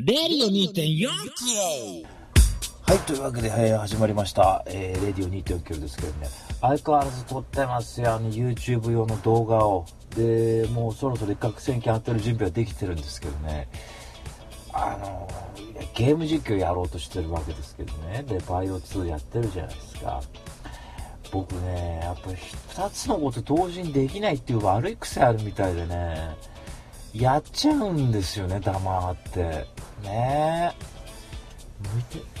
[0.00, 1.08] レディオ2.4
[2.82, 6.28] はい、というわけで、えー始まりました、えーレディオ2.4キロですけどね、
[6.60, 9.86] 相変わらず撮ってますよ、あの YouTube 用の動画を。
[10.14, 13.66] で、もうそろそろ一攫千金当てる準備はできてるんですけどね、
[14.72, 15.28] あの
[15.96, 20.22] ゲーム実況やろうとしてるわけですけどね、で、バイオ2やってるじゃないですか。
[21.32, 26.36] 僕ね、やっぱり2つのこと同時にできないっていう悪い癖あるみたいでね、
[27.18, 29.66] やっちゃうんですよね、黙って。
[30.02, 30.72] ね。
[31.80, 32.38] 向いて。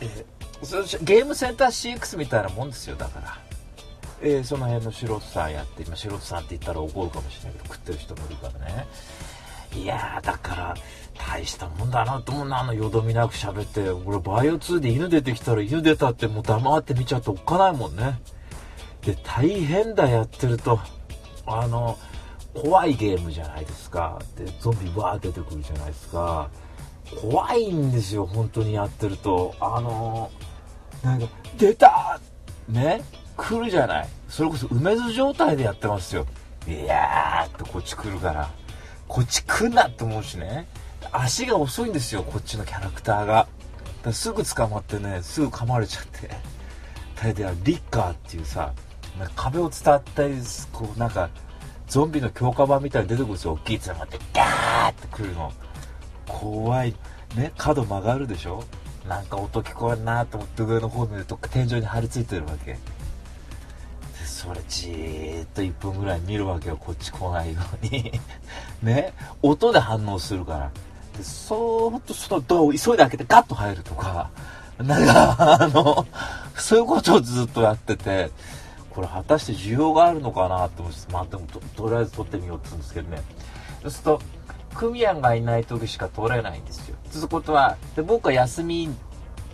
[0.00, 0.24] え
[1.02, 3.38] ゲームセンター CX みたいなもんですよだから、
[4.22, 8.86] えーその辺の素人さんやって今素人さんって言ったら怒るかもしれないけど食ってる人もいるからね。
[9.74, 10.74] いやだから
[11.18, 13.90] 大したもんだなと思うなあのよどみなく喋って。
[13.90, 18.18] 俺バイオ2で犬出てきたら犬出たってもう黙って見ちゃっておっかないもんね。
[19.02, 20.80] で大変だやってると。
[21.46, 21.98] あの
[22.62, 24.18] 怖いゲームじゃないですか。
[24.36, 26.50] でゾンビわー出てくるじゃないですか。
[27.20, 29.54] 怖いんですよ本当にやってると。
[29.60, 30.30] あの
[31.02, 32.20] なんか出た!
[32.68, 33.02] ね?
[33.36, 34.08] 来るじゃない。
[34.28, 36.26] それこそ梅津状態でやってますよ。
[36.66, 38.50] いやーってこっち来るから。
[39.06, 40.66] こっち来んなって思うしね。
[41.12, 43.46] 足が遅いんですよこっちのキャラクターが。
[44.12, 46.30] すぐ捕まってねすぐ噛まれちゃって。
[47.14, 48.72] 大抵はリッカーっていうさ
[49.34, 50.34] 壁を伝ったり
[50.72, 51.30] こうなんか
[51.88, 55.52] ゾンビの強化版みたいに出てくるんですよ大きいつながってガーって来るの。
[56.26, 56.94] 怖い。
[57.36, 58.64] ね角曲がるでしょ？
[59.08, 62.72] なんか音聞こえんなと思って上の方見ると天井に張り付いてるわけ。
[62.72, 62.78] で
[64.24, 68.12] それじーっと1分ぐらい見るわけよこっち来ないように。
[68.82, 69.12] ね？
[69.42, 70.70] 音で反応するから。
[71.16, 74.30] でそーっとそのドアを急いで開けてガッと入るとか。
[74.78, 76.04] なんかあの
[76.56, 78.30] そういうことをずっとやってて。
[78.96, 83.22] これ果たして需要があるのかなと思ってまあでもとりあえず撮ってみようって言うんですけどね。
[83.82, 84.20] そうすると
[84.74, 86.96] クミヤンがいない時しか撮れないんですよ。
[87.12, 88.88] ということはで僕は休み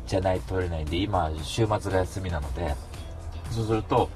[0.07, 2.75] じゃないと撮れないんで今週末が休みなので。
[3.51, 4.08] そうすると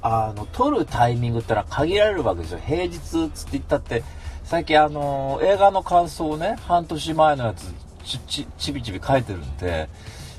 [0.00, 2.60] あの撮るタイミングってのは限られるわけですよ。
[2.64, 4.02] 平日つって言ったって
[4.44, 7.74] 最近あの映画の感想をね半年前のやつ
[8.04, 9.88] ちちちびちび書いてるんで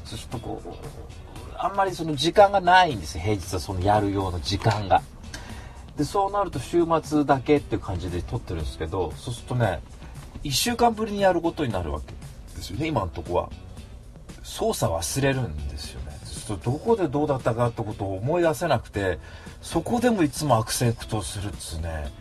[0.06, 0.70] そうするとこう
[1.62, 5.02] あんまりその時間がないんです平日はそのやるような時間が。
[5.98, 9.82] でそうなると週末だけっていう感じで撮ってるんですけどそうするとね
[10.46, 12.14] 1週間ぶりにやることになるわけ
[12.56, 13.50] ですよね今のとこは。
[14.42, 16.18] 操作忘れるんですよね。
[16.24, 19.20] そうするとどこでどうだったかってことを思い出せなくて
[19.62, 22.12] そこでもいつもアクセプトするっつうね。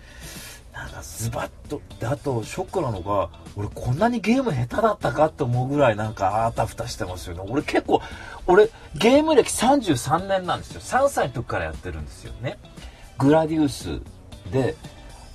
[0.78, 7.42] なんかズバッとであとショックなのが俺こんなにゲーム下手だったかって思うぐらいなんかあたふたしてますよね。
[7.48, 8.00] 俺結構
[8.46, 10.80] 俺ゲーム歴33年なんですよ。
[10.80, 12.58] 3歳の時からやってるんですよね。
[13.18, 14.00] グラディウス
[14.52, 14.76] で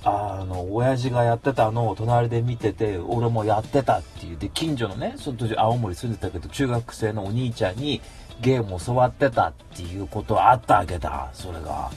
[0.02, 4.38] あの親父がやってたのを隣で見てて俺もやってたっていう。
[4.38, 8.00] で近所のねその当時青森住んでたけど中学生のお兄ちゃんに
[8.40, 11.90] ゲームを教わってたっていうことあったわけだそれが。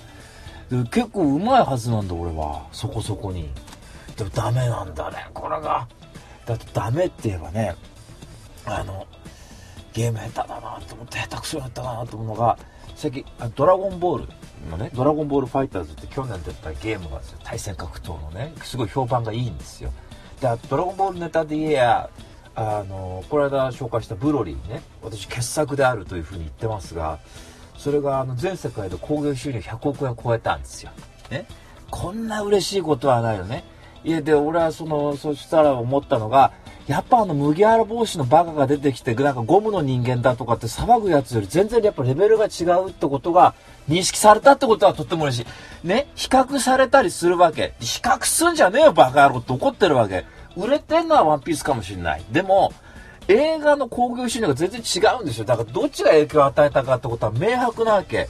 [0.69, 2.67] 結構うまいはずなんだ俺は。
[2.72, 3.50] そこそこに。
[4.16, 5.28] でもダメなんだね。
[5.33, 5.88] これが。
[6.45, 7.75] だってダメって言えばね
[8.66, 9.05] あの
[9.94, 12.57] ゲーム下手だなと思って下手くそだったなと思うのが
[12.95, 14.28] 最近ドラゴンボール
[14.72, 17.39] のねドラゴンボールファイターズって去年出たゲームがですよ。
[17.44, 19.91] 対戦格闘のねすごい評判がいいんですよ。
[20.39, 22.09] であとドラゴンボールネタで言えや
[22.55, 27.19] あのこの間紹介したブロリーね私傑作であるというふうに言ってますが
[27.88, 30.92] それがあの全世界で興行収入100億円を超えたんですよ。
[31.31, 31.46] ね。
[31.90, 33.64] こんな嬉しいことはないよね。
[34.03, 36.52] いや、で、俺はその、そしたら思ったのが、
[36.86, 43.56] やっぱあの麦わら帽子のバカが出てきて、なんかゴムの人間だとかって騒ぐやつより全然やっぱレベルが違うってことが
[43.88, 45.46] 認識されたってことはとっても嬉し
[45.84, 45.88] い。
[45.88, 46.09] ね。
[46.16, 47.74] 比較されたりするわけ。
[47.80, 50.26] 比較すんじゃねえよバカ野郎って怒ってるわけ。
[50.58, 52.26] 売れてんのはワンピースかもしれない。
[52.34, 52.74] でも、
[53.28, 55.46] 映画の興行収入が全然違うんですよ。
[55.46, 58.30] だからどっちが影響を与えたかってことは明白なわけ。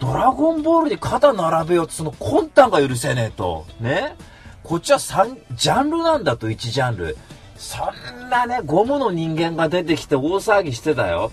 [0.00, 3.66] ドラゴンボールに肩並べようってその魂胆が許せねえと。
[3.80, 4.16] ね。
[4.64, 7.16] こっちは3、ジャンルなんだと、1ジャンル。
[7.56, 11.32] そんなね、ゴムの人間が出てきて大騒ぎしてたよ。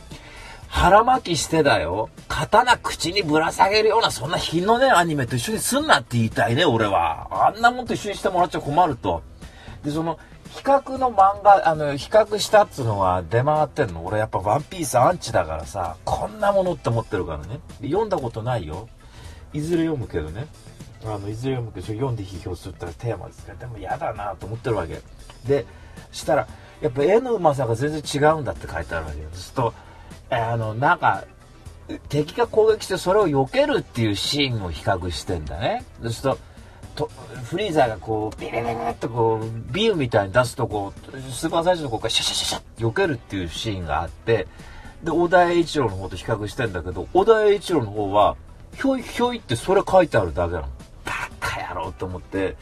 [0.67, 2.09] 腹巻きしてだよ。
[2.27, 7.47] 刀口にぶら下げるような、そんな品のねアニメと一緒にすんなって言いたいね、俺は。
[7.47, 9.23] あんなもんと一緒にしてもらっちゃ困ると。
[9.83, 10.17] で、その、
[10.55, 14.05] 比較の漫画、あの、比較したっつうのは出回ってんの？
[14.05, 17.59] 俺やっぱワンピースアンチだからさ、こんなものって思ってるからね。
[17.81, 18.89] 読んだことないよ。
[19.53, 20.47] いずれ読むけどね。
[21.05, 25.01] あの、いずれ読むけど、読んで批評するってテーマですから、でも嫌だなと思ってるわけ。
[25.47, 25.65] で、
[26.11, 26.47] したら、
[26.81, 29.29] やっぱ絵のうまさが全然違うんだって書いてあるわけよ。
[29.31, 29.73] そうすと、
[30.29, 31.23] あの、なんか、
[32.09, 35.83] 敵が攻撃してそれを避けるっていうシーンを比較してんだね。
[36.01, 36.39] そうすると、
[36.95, 37.09] と
[37.45, 44.47] フリーザーがこうビリビリっとこうビームみたいに出すとこうスーパーサイズのこからシャシャシャシャッ避けるっていうシーンがあって
[45.03, 48.35] で小田栄一郎の方と比較してんだけど小田栄一郎の方は
[48.75, 50.67] ひょいひょいってそれ書いてあるだけなの。
[51.05, 52.55] バカ野郎と思って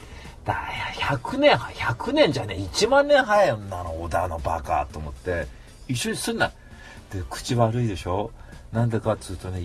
[0.46, 0.56] だ
[0.96, 5.48] 100年100年じゃねえ1万年早いんなの小田のバカと思って
[5.88, 6.52] 一緒にすんな。
[7.12, 8.32] で口悪いでしょ？
[8.72, 9.62] なんでかっつうとね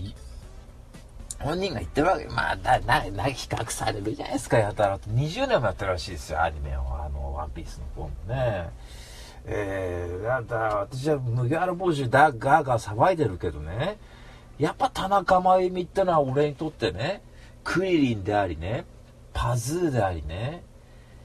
[1.42, 2.26] 本人が言ってるわけ。
[2.26, 2.78] まあな
[3.10, 5.10] な比較されるじゃないですかやたらと。
[5.10, 8.70] 20年もやってるらしいですよアニメをあの「ワンピースの方もね。
[9.44, 13.98] えー、だだ私は麦わら帽子だガーガー騒いでるけどね。
[14.58, 17.22] やっぱ田中真由美ってのは俺にとってね
[17.64, 18.84] クリリンでありね
[19.32, 20.62] パズーでありね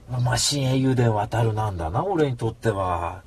[0.09, 3.23] マシン英雄伝渡るなんだな俺にとっては。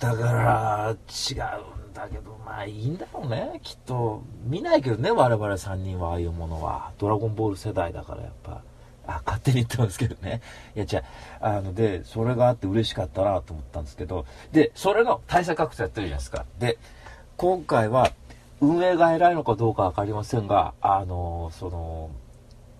[0.00, 4.24] だから違うんだけど、まあいいんだろうね、きっと。
[4.44, 6.90] 見ないけどね、我々3人はああいうものは。
[6.98, 8.62] ドラゴンボール世代だからやっぱ。
[9.06, 10.42] あ、勝手に言ってますけどね。
[10.74, 11.04] いや、じゃ
[11.40, 16.44] あ、あの、で、それがあって嬉しかったなと思ったんですけど、で、それの対策確定やってるじゃないですか。
[16.58, 16.76] で、
[17.36, 18.10] 今回は、
[18.60, 22.10] 運営が偉いのかどうかわかりませんが、あの、その、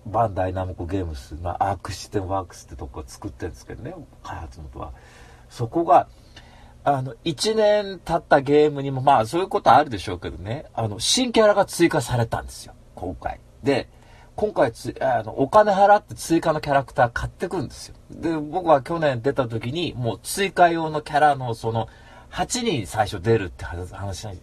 [0.05, 4.91] バンダイナムコゲームス、まあ、アークシステムワークスってとこ作ってるんですけどね、開発元は。
[5.49, 6.09] そこが、
[6.83, 13.39] あの、1年経ったゲームにも、まあそういうことあるでしょうけどね、あの、新キャラが追加されたんですよ、今回。
[13.63, 13.89] で、
[14.35, 17.95] 今回つ、あの、お金払って追加のキャラクター買ってくんですよ。
[18.09, 21.87] で、僕は去年出た時に、もう追加用のキャラのその、
[22.31, 23.93] 8人最初出るって話、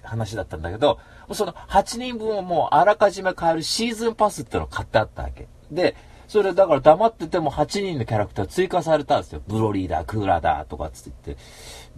[0.02, 0.98] 話だったんだけど、
[1.32, 5.48] その8人分をもうあらかじめ買えるシーズンパスってのを買ってあったわけ。
[5.70, 5.96] で、
[6.28, 9.40] それだから黙ってても8人のキャラクター追加されたんですよ。
[9.48, 11.42] ブロリーだ、クーラーだ、とかつって言って。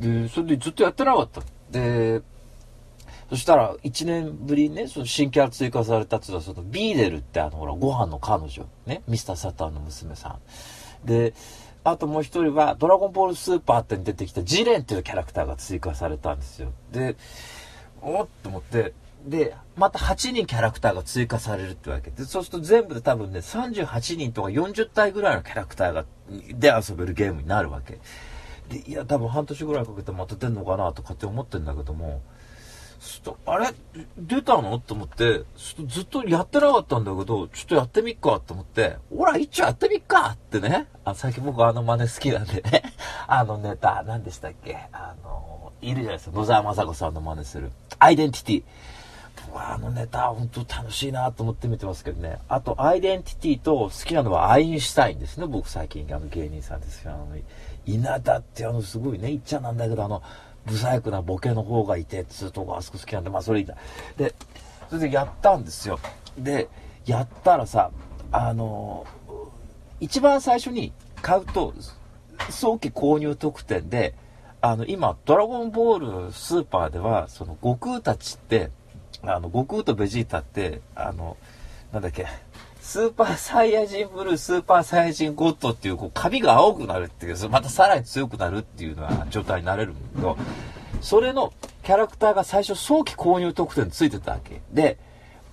[0.01, 1.43] で、それでずっとやってなかった。
[1.71, 2.23] で、
[3.29, 10.39] そしたら、1年ぶりにね、その新キャラ追加されたっていうのは、そのビーデルってあの、ほら、ご飯の彼女、ね、ミスターサタンの娘さ
[11.05, 11.07] ん。
[11.07, 11.35] で、
[11.85, 16.73] あともう一人は、ドラゴンボールスーパーってに出てきたジレンっていうキャラクターが追加されたんですよ。
[16.93, 17.17] で、
[18.03, 18.95] おっと思って、
[19.25, 27.99] で、また8人キャラクターが追加されるってわけで、そうすると全部で多分ね、38人とか40体ぐらいのキャラクターが、で遊べるゲームになるわけ。
[28.71, 32.23] で、いや、多分半年ぐらいかけてまた出んのかなとかって思ってんだけども、
[33.47, 33.69] あれ？
[34.19, 34.79] 出たの？
[34.79, 35.45] と思って、
[35.87, 40.87] ずっとやってなかったんだけど、ちょっとやってみっかと思って、ほら、一応やってみっかってね。
[41.05, 42.83] あ、最近僕あの真似好きなんでね。
[43.27, 44.77] あのネタ、何でしたっけ？
[44.93, 46.37] あの、いるじゃないですか。
[46.37, 47.73] 野沢雅子さんの真似する。
[47.99, 48.63] アイデンティティ。
[49.55, 52.39] あのネタ、本当楽しいなと思って見てますけどね。
[52.49, 55.47] あと、アイデンティティと好きなのはアインシュタインですね。
[55.47, 57.13] 僕最近、あの芸人さんですよ。
[57.15, 57.27] あの、
[57.95, 60.23] 稲田ってあの、すごいね、いっちゃなんだけど、あの、
[60.67, 63.77] 不細工なボケの方がいて、つうとこあそこ好きなんで、まあそれいいんだ。
[64.17, 64.35] で、
[64.89, 65.99] それでやったんですよ。
[66.39, 66.69] で、
[67.07, 67.91] やったらさ、
[68.33, 69.07] あの、
[70.01, 70.93] 一番最初に
[71.23, 71.75] 買うと、
[72.51, 74.15] 早期購入特典で、
[74.61, 78.71] あの、今、ドラゴンボールスーパーでは、その、悟空たちって、
[79.23, 81.37] あの、悟空とベジータって、あの、
[81.93, 82.27] なんだっけ、
[82.81, 90.37] スーパーサイヤ人ブルー、スーパーサイヤ人ゴッドっていう、こう、髪が青くなるっていう、またさらに強くなるっていうのは状態になれるんだけど、
[91.01, 91.53] それの
[91.85, 94.61] キャラクターが最初早期購入特典ついてたわけ。
[94.73, 94.99] で、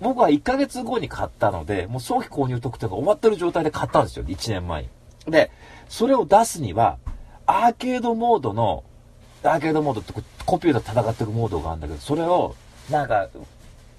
[0.00, 4.88] 僕は1ヶ月後に買ったので、もう早期購入特典が終わってる状態で買ったんですよ、1年前に。
[5.26, 5.50] で、
[5.88, 6.98] それを出すには、
[7.46, 8.84] アーケードモードの、
[9.42, 10.12] アーケードモードって
[10.44, 12.56] コピューター戦ってるモードがあるんだけど、それを、
[12.90, 13.28] なんか、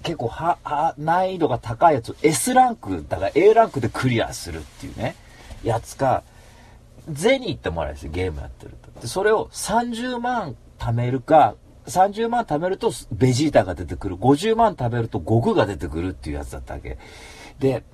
[0.02, 5.14] 結構は、は、難易度が高いやつを S ランク、だから A ランクでクリアするっていうね、
[5.62, 6.22] やつか、
[7.08, 9.00] ゼニーってもらえるんですよ、ゲームやってると。
[9.00, 11.54] で、それを30万貯めるか、
[11.86, 14.16] 30万貯めるとベジータが出てくる。
[14.16, 16.98] 50万貯めると悟空が出てくるっていうやつだったわけ。
[17.58, 17.84] で、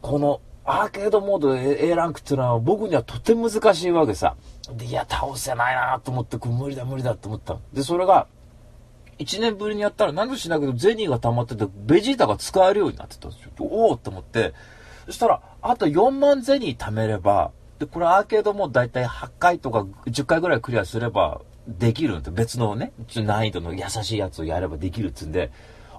[0.00, 4.36] このアーケードモード A ランクっていうのは僕にはとても難しいわけさ。
[4.72, 7.58] で、いや、倒せないなと思って、無理だ無理だと思った。
[7.72, 8.26] で、それが、
[9.18, 13.50] 1年ぶりにやったら何もしないけどゼニーが溜まってて、ベジータが使えるようになってたんですよ。
[13.58, 14.54] おおって思って、
[15.06, 25.50] そしたら、あと4万ゼニー貯めれば、で、これアーケードもだいたい8回とか10回ぐらいクリアすればできるんで、別のね、難易度の優しいやつをやればできるっつんで、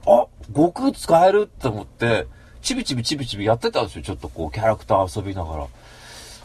[0.05, 2.27] あ、悟空使えるって思って、
[2.61, 4.03] ちびちびちびちびやってたんですよ。
[4.03, 5.67] ちょっとこう、キャラクター遊びながら。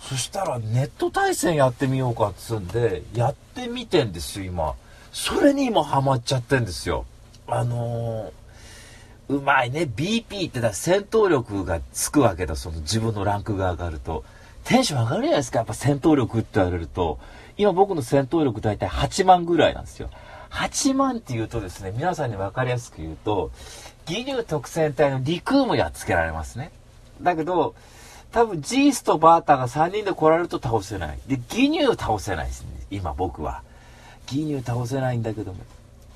[0.03, 4.75] そしたら、ネット対戦やってみようかっつんで、やってみてんですよ、今。
[5.13, 7.05] それに今ハマっちゃってんですよ。
[7.47, 9.83] あのー、うまいね。
[9.83, 12.57] BP ってだ戦闘力がつくわけだ。
[12.57, 14.25] その自分のランクが上がると。
[14.65, 15.59] テンション上がるじゃないですか。
[15.59, 17.19] やっぱ戦闘力って言われると。
[17.57, 20.11] 今僕の戦闘力大体8万ぐらいなんですよ。
[20.51, 23.51] 8万って言うとですね、皆さんに分かりやすく言うと、
[24.09, 26.73] 義乳特戦隊の陸もやっつけられますね。
[27.23, 27.75] だけど、
[28.33, 31.19] 多分ジースとバーターが3人で来られると倒せない。
[31.27, 32.69] で、ギニュー倒せないですね。
[32.91, 33.63] 今僕は。
[34.31, 35.59] ギニュー倒せないんだけども。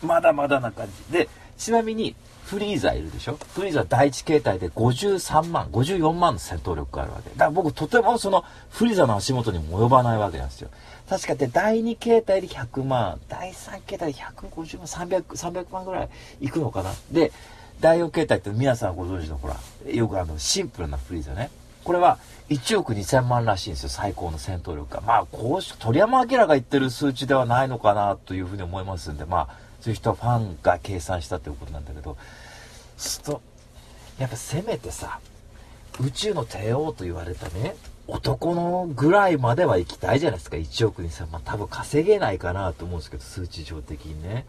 [0.02, 1.12] まだまだな感じ。
[1.12, 1.28] で、
[1.59, 3.38] ちなみに、フリーザいるでしょ？
[3.54, 7.30] フリーザ第一形態で53万、54万の戦闘力があるわけ。
[7.30, 10.68] だから僕とてもそのフリーザの足元にも及ばないわけなんですよ。
[11.09, 16.09] 確かで第2形態で100万、第3形態で150万、300、300万ぐらい
[16.42, 16.92] いくのかな？
[17.11, 17.33] で、
[17.80, 19.56] 第4形態って皆さんご存知のほら、
[19.90, 21.50] よくあのシンプルなフリーザね。
[21.83, 22.18] これは
[22.51, 25.01] 1億2000万らしいんですよ、最高の戦闘力が。
[25.01, 29.49] まあ、こうし、鳥山明が言ってる数値ではないのかなというふうに思いますんで、まあ、
[29.81, 32.17] そういう人はファンが計算したということなんだけど、
[32.99, 33.41] すと、
[34.19, 35.21] やっぱせめてさ、
[36.01, 40.57] 宇宙の帝王と言われたね、男のぐらいまでは行きたいじゃないですか。
[40.57, 41.41] 1億2000万。
[41.43, 44.45] 多分稼げないかなと思うんですけど、数値上的にね。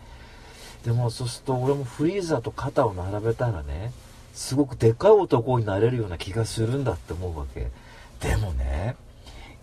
[0.84, 3.94] でも、そうすると俺もフリーザーと肩を並べたらね、
[4.34, 7.70] すごくでかい男になれるような気がするんだって思うわけ。
[8.20, 8.96] でもね、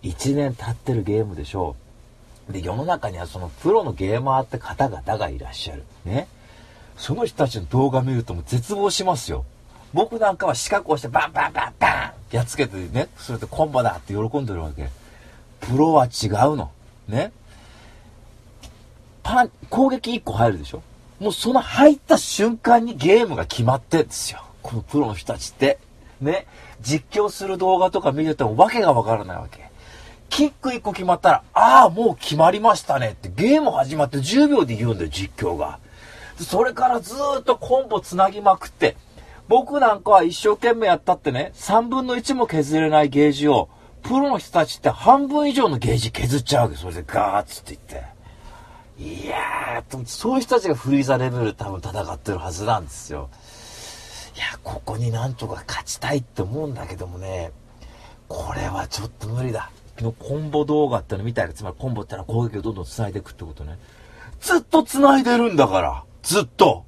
[0.03, 1.75] 1年経ってるゲームでしょ
[2.49, 2.53] う。
[2.53, 5.83] で、世の中にはそのプロのゲーマーって方々がいらっしゃる。
[6.05, 6.27] ね。
[6.97, 9.45] その人たちの動画見るともう絶望しますよ。
[9.93, 14.89] 僕なんかは四角をしてバンバンバンバンやっつけてね、それでコンボだって喜んでるわけ。
[15.61, 16.71] プロは違うの。
[17.07, 17.31] ね。
[19.21, 20.83] パン、攻撃1個入るでしょ
[21.19, 24.43] もうその入った瞬間にゲームが決まってんですよ。
[24.61, 25.79] このプロの人たちって。
[26.19, 26.47] ね。
[26.83, 29.71] 実況する動画とか見ててもわけがわからないわけ。
[30.29, 35.79] キック1個決まったら、ああ、もう決まりましたねってゲーム始まって10秒で言うんだよ、実況が。
[36.39, 38.97] それからずっとコンボつなぎまくって、
[39.47, 43.69] 僕なんかは一生懸命やったってね、3分の1も削れないゲージを、
[44.01, 46.77] プロの人たちって半分以上のゲージ削っちゃうわけ。
[46.77, 48.13] それでガーッつって言って。
[48.99, 53.29] いやー、そういう人たちがフリーザレベルで多分戦ってるはずなんですよ。
[54.35, 57.51] いや、ここになんとか勝ちたいって思うんだけどもね、
[58.27, 59.71] これはちょっと無理だ。
[60.01, 63.77] のコンボ動画ってのみたいな、つまりコンボってのは攻撃をどんどん繋いでいくってことね。
[64.41, 66.03] ずっと繋いでるんだから。
[66.23, 66.85] ずっと。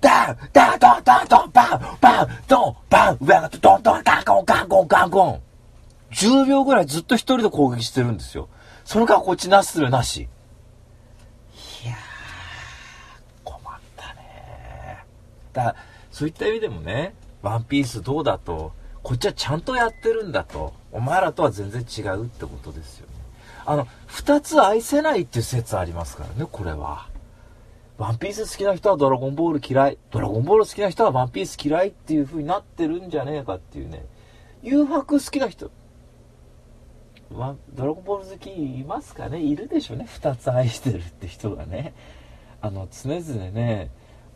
[0.00, 5.42] ダンダンドンドンドンバンバンドンバン上がってドンドンガンゴンガンゴンガンゴン。
[6.12, 8.48] 10秒ぐらいずっと一人で攻撃してるんですよ。
[8.84, 10.20] その間こっちなするなし。
[10.22, 11.96] いやー、
[13.44, 15.04] 困ったね
[15.52, 15.76] だから、
[16.20, 18.72] そういった意味でもね、ワンピースどうだと、
[19.02, 20.74] こっちはちゃんとやってるんだと。
[20.92, 23.14] お前らとは全然違うってことですよね。
[23.64, 27.08] あの、二つ愛せないっていう説ありますからね、これは。
[27.96, 29.98] ワンピース好きな人はドラゴンボール嫌い。
[30.10, 34.04] ドラゴンボール好きな人はワンピース嫌いっていう風になってるんじゃねえかっていうね。
[34.62, 35.70] 誘白好きな人。
[37.34, 39.40] ワドラゴンボール好きいますかね？
[39.40, 40.04] いるでしょうね。
[40.06, 41.94] 二つ愛してるって人がね。
[42.60, 43.90] あの、常々ね、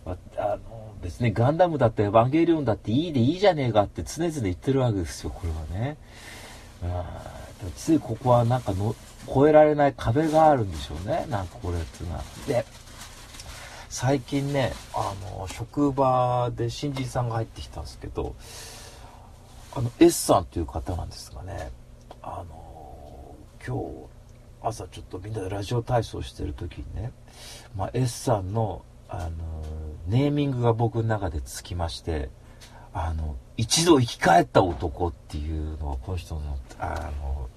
[0.06, 5.96] あの、別にガンダムだってエヴァンゲリオンだっていいでいいじゃねえかって常々言ってるわけですよ、これはね。
[6.82, 8.94] うん、ついここはなんかの
[9.26, 11.26] 越えられない壁があるんでしょうね。
[11.30, 12.23] なんかこれっていうのは。
[12.46, 12.64] で、
[13.88, 18.34] 最近ね、あの、職場で新人さんが入ってきたんですけど、
[19.75, 21.70] あの、S さんっていう方なんですがね、
[22.23, 23.34] あの、
[23.66, 24.14] 今日、
[24.62, 27.12] 朝ちょっとみんなでラジオ体操してる時にね、
[27.76, 29.30] まあ、S さんの、あの、
[30.06, 32.30] ネーミングが僕の中でつきまして、
[32.92, 37.49] あの、一度生き返った男っていうのはこの人の、あの、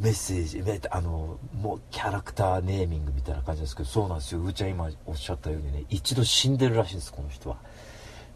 [0.00, 4.40] メッセージ、あの、もうキャラクターネーミングみたいな感じですけど、そうなんですよ。
[4.40, 7.56] うーちゃん今おっしゃったようにね、一度死んでるらしいんです、この人は。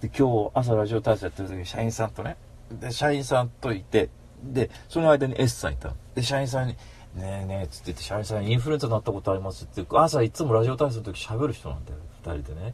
[0.00, 2.37] で、今日朝ラジオ体操やってる時に社員さんとね、
[2.70, 4.08] で、社員さんといて、
[4.42, 6.72] で、その間に S さんいたで、社員さんに、
[7.14, 12.72] ねえねえ、つって言って、社員さんにインフルエンザになったことありますって、朝いつもラジオ体操の時喋る人なんだよ、二人でね。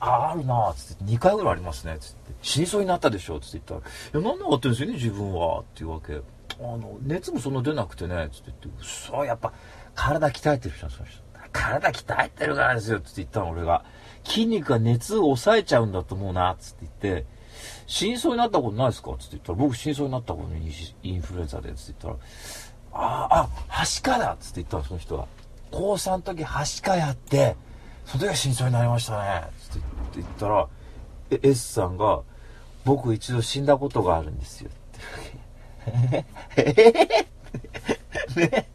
[0.00, 2.32] ああるなつって、2回ぐらいありますね、つって。
[2.42, 6.14] 死にそうになったでしょ、つって言ったら、いや、なんで上がってんですよね、自分は、っていうわけ。
[6.14, 9.52] あの、熱もそんな出なくてね、つって言って、そう、やっぱ、
[9.94, 11.22] 体鍛えてる人その人。
[11.52, 13.84] 体鍛えてるからですよ、つって言ったの、俺が。
[14.24, 17.26] 筋肉が熱を抑えちゃうんだと思うな、つって言って、
[17.86, 20.72] 死にそうになったことないですかつって言ったら、僕死にそうになったことに
[21.02, 25.26] インフルエンザで、つって言ったら、ああ、あ、はしかだつって言ったの、その人は。
[25.70, 27.56] 高3の時、はしかやって、
[28.06, 29.42] その時は真相になりましたね。
[29.44, 29.78] っ
[30.12, 30.68] て言ったら、
[31.42, 32.22] S さんが、
[32.84, 34.70] 僕一度死んだことがあるんですよ。
[34.70, 34.72] っ
[36.54, 36.76] て
[38.36, 38.68] ね、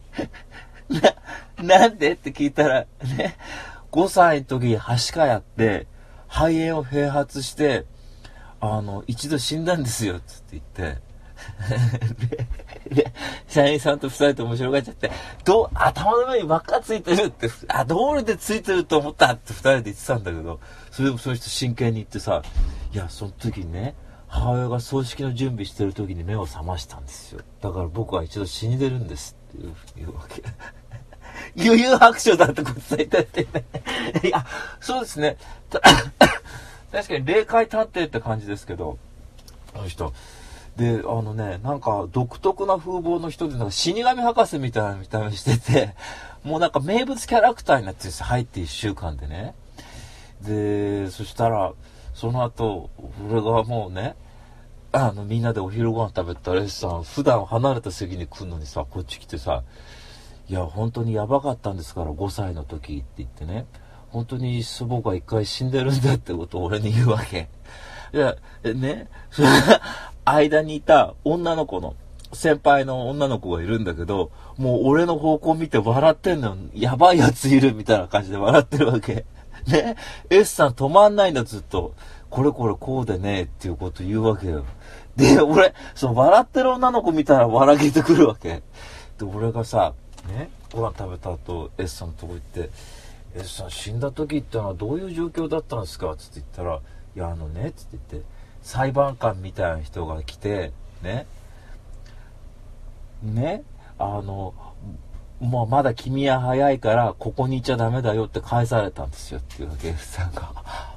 [1.56, 2.52] な、なんでって聞い。
[2.52, 2.86] たら、
[3.16, 3.36] ね、
[3.90, 5.86] 5歳の時、はしかやって、
[6.28, 7.86] 肺炎を併発して、
[8.60, 11.00] あの、一度死んだんですよ、つって言って、
[12.90, 13.12] で、
[13.48, 15.10] 社員さんと二人と面白がっちゃって、
[15.44, 22.42] ど、頭の上に輪っかついてるって、あ、道路でついてると思ったって二人で言ってたんだけど、それでもその人真剣に言ってさ、
[22.92, 23.94] いや、その時にね、
[24.28, 27.42] 母親が葬式の準備してる時に目を覚ましたんですよ。
[27.60, 30.42] だから僕は一度死んでるんですっていういうわけ。
[31.62, 33.64] 余裕白書だってこと伝えたってね。
[34.24, 34.46] いや、
[34.80, 35.36] そうですね。
[36.92, 38.98] 確かに霊界探偵って感じですけど、
[39.74, 40.12] あの人。
[40.76, 45.94] で、あのね、なんか独特な風貌の人で、なんか死神博士みたいな見た目してて、
[46.44, 49.54] もうなんか名物キャラクターになってるんです入って1週間でね。
[50.40, 51.72] で、そしたら、
[52.14, 52.90] その後、
[53.30, 54.16] 俺がもうね、
[54.92, 59.62] あの、みんなでお昼ご飯食べたらさん、普段離れた席に来るのにさ、こっち来てさ、
[60.48, 63.66] いや、本当にやばかったんですから、5歳の時って言ってね、
[64.10, 67.48] 本当に祖母が一回死んでるんだってことを俺に言うわけ。
[68.12, 68.36] いや、
[68.74, 69.48] ね、そ の
[70.24, 71.94] 間にいた女の子の、
[72.32, 76.56] 先輩の女の子がいるんだけど、もう俺の方向見て笑ってんの。
[76.74, 79.24] やばいやついるみたいな感じで笑ってるわけ。
[79.66, 79.96] ね、
[80.30, 81.94] S さん止まんないんだずっと。
[82.30, 84.64] これこれこうでねっていうこと言うわけよ。
[85.16, 88.62] で、俺、その笑ってる女の子見たら笑けてくるわけ。
[89.18, 89.92] で、俺がさ、
[90.28, 92.70] ね、ご飯食べた後、S さんのとこ行って、
[93.34, 96.14] S さん死んだ時ってのはどういう状況だったんですか？
[96.16, 96.80] つって言ったら、
[97.14, 98.28] いや、あのね、つって言って、
[98.62, 101.26] 裁判官みたいな人が来て、ね、
[103.22, 103.62] ね、
[103.98, 104.54] あの、
[105.40, 110.42] もうまだ君は早いから、ここにいちゃダメだよって返されたんですよっていうわけ、S さんが。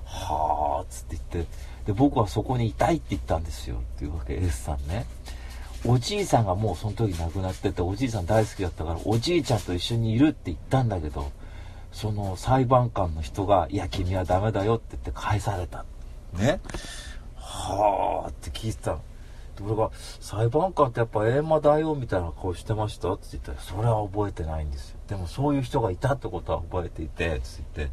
[0.05, 1.51] はあ、っつって言って、
[1.87, 5.05] で、僕はそこにいたいって言ったんですよっていうわけ、S さんね。
[5.87, 11.31] おじいさんがもうその時亡くなってて、おじいさん大好きだったから、おじいちゃんと一緒にいるって言ったんだけど、
[11.91, 15.85] その裁判官の人が、いや、君はダメだよって言って返された。
[16.35, 16.59] ね。
[17.35, 18.97] はあって聞いてたの。
[18.97, 23.13] で、俺が、裁判官ってやっぱ閻魔大王みたいな顔してました？
[23.13, 24.99] って言ったら、それは覚えてないんですよ。
[25.07, 27.89] でもそういう人がいたってことは覚えていて、つって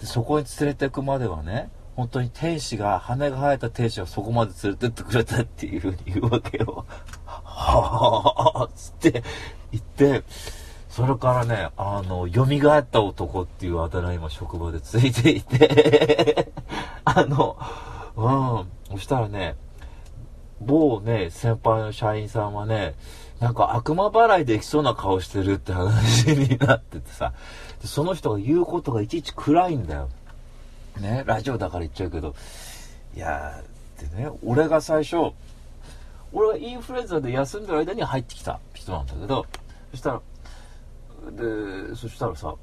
[0.00, 6.86] で、そこに連れてくまではね、本当に天使が、羽が生えた天使がそこまで連れてってくれたっていうふうに言うわけよ。
[7.24, 9.22] はぁ、つって
[9.72, 10.22] 言って、
[10.90, 16.52] それからね、あの、蘇った男っていうあだ名今職場でついていて。
[17.06, 17.56] あの、
[18.16, 19.54] うん、そしたらね、
[20.60, 22.96] 某ね、先輩の社員さんはね、
[23.38, 27.32] なんか悪魔払いできそうな顔してるって話になっててさ、
[27.84, 30.08] その人が言うことがいちいち暗いんだよ。
[30.98, 32.34] ね、ラジオだから言っちゃうけど、
[33.14, 35.32] いやー、でね、俺が最初、
[36.32, 39.46] 俺はインフルエンザで休んでる間に入ってきた人なんだけど、
[39.92, 40.20] そしたら、
[41.32, 42.54] で、そしたらさ、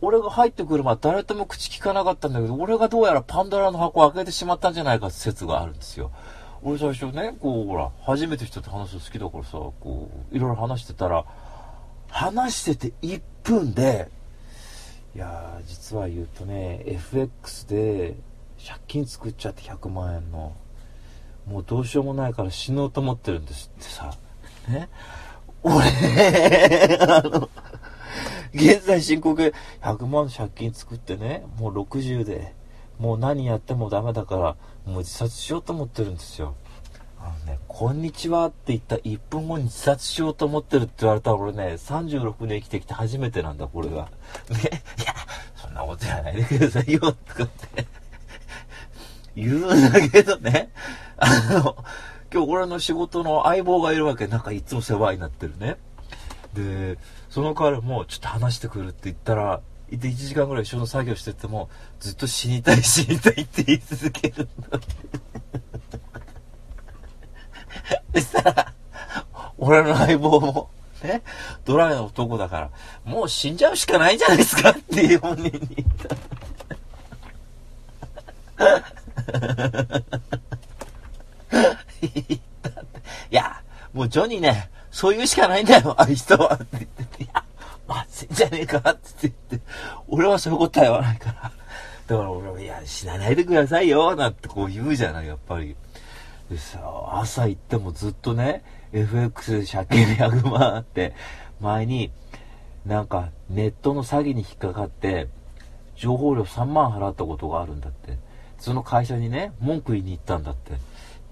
[0.00, 6.10] 俺が入ってくるまで誰とも口聞かなかったんだけど、俺がどうやらパンドラの箱を開けてしまったんじゃないかって説があるんですよ。
[6.62, 11.24] 俺最初ね、こう、ほら、初めて人と話すの好きだからさ、こう、いろいろ話してたら、
[12.08, 14.08] 話してて1分で、
[15.16, 18.14] いやー、実は言うとね、FX で
[18.64, 20.54] 借金作っちゃって100万円の、
[21.46, 24.14] もうどうしようもないから死のうと思ってるんですってさ、
[24.68, 24.88] ね？
[25.64, 25.86] 俺、
[27.00, 27.48] あの、
[28.54, 29.52] 現在進行形。
[29.80, 32.54] 100万借金作ってね、もう60で、
[32.98, 36.54] もう何やってもダメだから、もう自殺しようと思ってるんですよ。
[37.18, 44.08] あのね、こんにちはって言った1分後に自殺しようと思ってるって言われたら俺ね、36年生きてきて初めてなんだ、これが。
[44.50, 45.14] ね、いや、
[45.54, 47.86] そんなことやないでくださいよ、とかって。
[49.36, 50.70] 言うんだけどね、
[51.16, 51.76] あの、
[52.32, 55.76] 今日俺の仕事の相棒がいるわけ、なんかいつも世話になってるね。
[56.54, 56.98] で、
[57.32, 64.78] その彼もちょっと話してくるって言ったら、いて1時間ぐらい一緒の作業してても、ずっと死にたい死にたいって言い続けるんだ。
[68.12, 68.74] そしたら、
[69.56, 70.68] 俺の相棒も、
[71.02, 71.22] ね、
[71.64, 72.70] ドライな男だから、
[73.10, 76.14] もう死んじゃうしかないんじゃないですかっていう本人に言った。
[83.30, 83.62] いや、
[83.94, 86.54] もうジョニーね、そういうしかないんだよ、ああいう人は。
[86.54, 87.42] って言って、いや、
[87.88, 89.60] まあ、死んじゃねえかって言って、
[90.06, 91.52] 俺はそういうことは言わないから。
[92.06, 95.74] だから俺は、いや、死なないでくださいよ、なんてこう言うじゃない、やっぱり。
[96.50, 96.80] でさ、
[97.14, 101.14] 朝行ってもずっとね、FX 借金100万あって、
[101.60, 102.12] 前に、
[102.84, 105.28] なんかネットの詐欺に引っかかって、
[105.96, 108.18] 情報料3万払ったことがあるんだって。
[108.58, 110.72] その会社にね、文句言いに行ったんだって。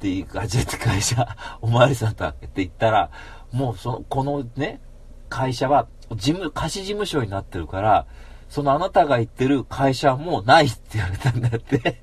[0.01, 3.11] で、ガジェット会社、おまわりさんだって言ったら、
[3.53, 4.81] もうその、このね、
[5.29, 8.07] 会社は、事務、貸し事務所になってるから、
[8.49, 12.01] そのあなたが言ってる会社はもうないって言われたんだって。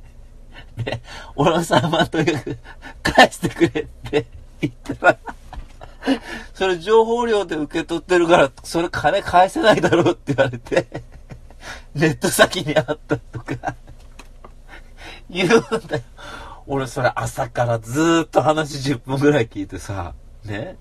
[0.78, 1.02] で、
[1.36, 2.58] 俺は3万とにかく
[3.04, 4.28] 返してくれって
[4.62, 5.18] 言ったら、
[6.54, 10.88] それ情報料で受け取ってるから、それ金返せないだろうって言われて、
[11.96, 13.76] ネット先にあったとか、
[15.30, 16.04] 言うんだよ。
[16.68, 20.78] 俺それ朝からずっと話10分ぐらい聞いてさ、ね。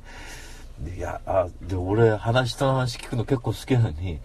[0.96, 4.18] いや、あ、で、俺話人の話聞くの結構好きなのに、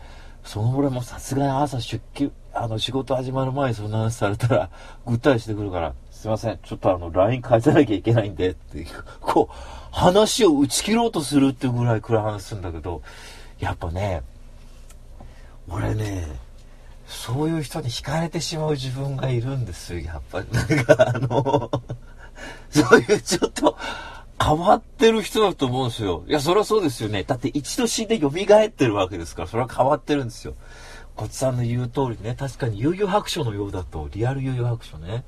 [0.43, 4.69] その俺もさすがに朝出勤、あの仕事始まる前にそんな話されたら、
[5.05, 8.87] ぐったりしてくるから、すいません、ちょっとあの、LINE 返さなきゃいけないんで、っていう、
[9.21, 9.55] こう、
[9.91, 13.03] 話を打ち切ろうとするっていうぐらい暗い話するんだけど、
[13.59, 14.23] やっぱね、
[15.69, 16.27] 俺ね、
[17.11, 20.47] そういう人に惹かれてしまう自分がいるんですよ、やっぱり。
[20.49, 21.69] なんかあの、
[22.71, 23.77] そういうちょっと、
[24.43, 26.23] 変わってる人だと思うんですよ。
[26.25, 27.23] いや、それはそうですよね。
[27.23, 30.55] だって一度死んで蘇ってるわけですから、それは変わってるんですよ。
[31.15, 35.25] こっちさんの言う通りね、確かに悠々白書のようだと、リアル悠々白書ね。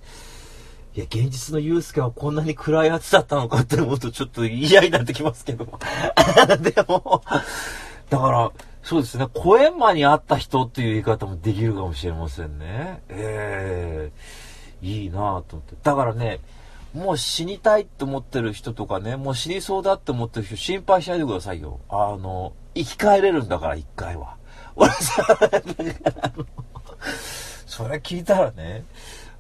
[0.96, 5.66] いや、現実のユースケはこんなに暗いやつだったのかって思うとちょっと嫌になってきますけど。
[6.62, 7.22] でも、
[8.10, 8.52] だから、
[8.84, 13.02] そうですね、コエンマに会った人っていう言い方もできるかもしれませんね。
[13.08, 14.12] え
[14.82, 15.76] えー、いいなぁと思って。
[15.82, 16.42] だからね、
[16.94, 21.80] もう死にたいって思ってる人とかね、もう死にそうだって思ってる人心配しないでくださいよ。
[21.90, 24.36] あの、生き返れるんだから、一回は。
[24.76, 25.26] 俺さ、
[27.66, 28.84] それ聞いたらね、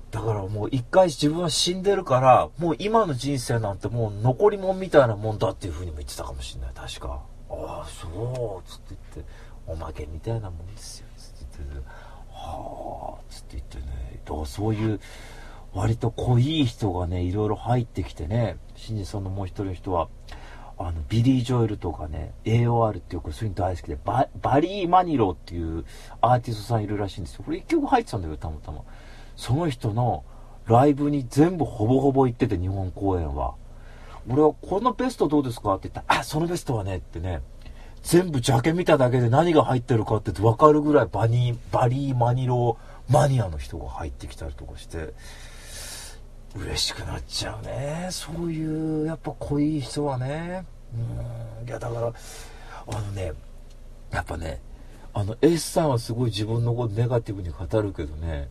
[0.09, 7.19] だからもう一回自分は死んでるから、もう今の人生なんてもう残り物みたいなもんだっていう風にも言ってたかもしれない、確か。
[7.53, 9.31] ああ、そう、つって言って、
[9.67, 11.87] おまけみたいなもんですよ、つって言って、
[12.31, 14.99] はあ、つって言ってね、だからそういう、
[15.73, 20.07] 割と濃い人がね、いろいろ入ってきてね、新次さんのもう一人の人は、
[20.77, 25.85] あの、ビリー・ジョエルとかね、AOR っていうかそういうの大好きで、ババリー・マニローっていう
[26.21, 27.43] アーティストさんいるらしいんですよ。
[27.43, 28.81] これ一曲入ってたんだよ、たまたま。
[29.35, 30.23] その人の
[30.67, 33.55] ライブに全部ほぼほぼ行ってて、日本公演は。
[34.29, 35.75] 俺は、このベストどうですか？
[35.75, 37.41] って言ったら、あ、そのベストはね、ってね、
[38.03, 45.13] 全部ジャケ見ただけで何が入ってるかって分かるぐらいバニー、バリー・マニローマニアの人が入ってきたりとかして、
[46.55, 48.09] 嬉しくなっちゃうね。
[48.11, 50.65] そういうやっぱ濃い人はね。
[50.93, 51.67] うん。
[51.67, 52.07] いやだから
[52.87, 53.31] あのね
[54.11, 54.61] やっぱね
[55.13, 58.49] あの S さんはすごい自分のことネガティブに語るけどね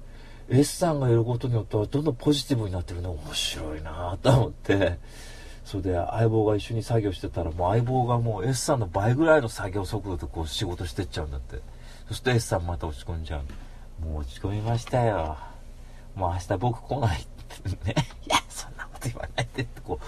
[0.49, 4.99] S さんがいることによってはどんどんポジティブになってるの面白いなと思って。
[5.73, 11.61] それで相棒が一緒に作業してたらもう相棒がもう S さんの倍ぐらいの作業速度でこう仕事してっちゃうんだって。
[12.09, 14.07] そして S さんまた落ち込んじゃう。
[14.07, 15.39] もう落ち込みましたよ。
[16.15, 17.27] もう明日僕来ない
[17.87, 17.95] ね、
[18.27, 19.99] いや、そんなこと言わないでってこ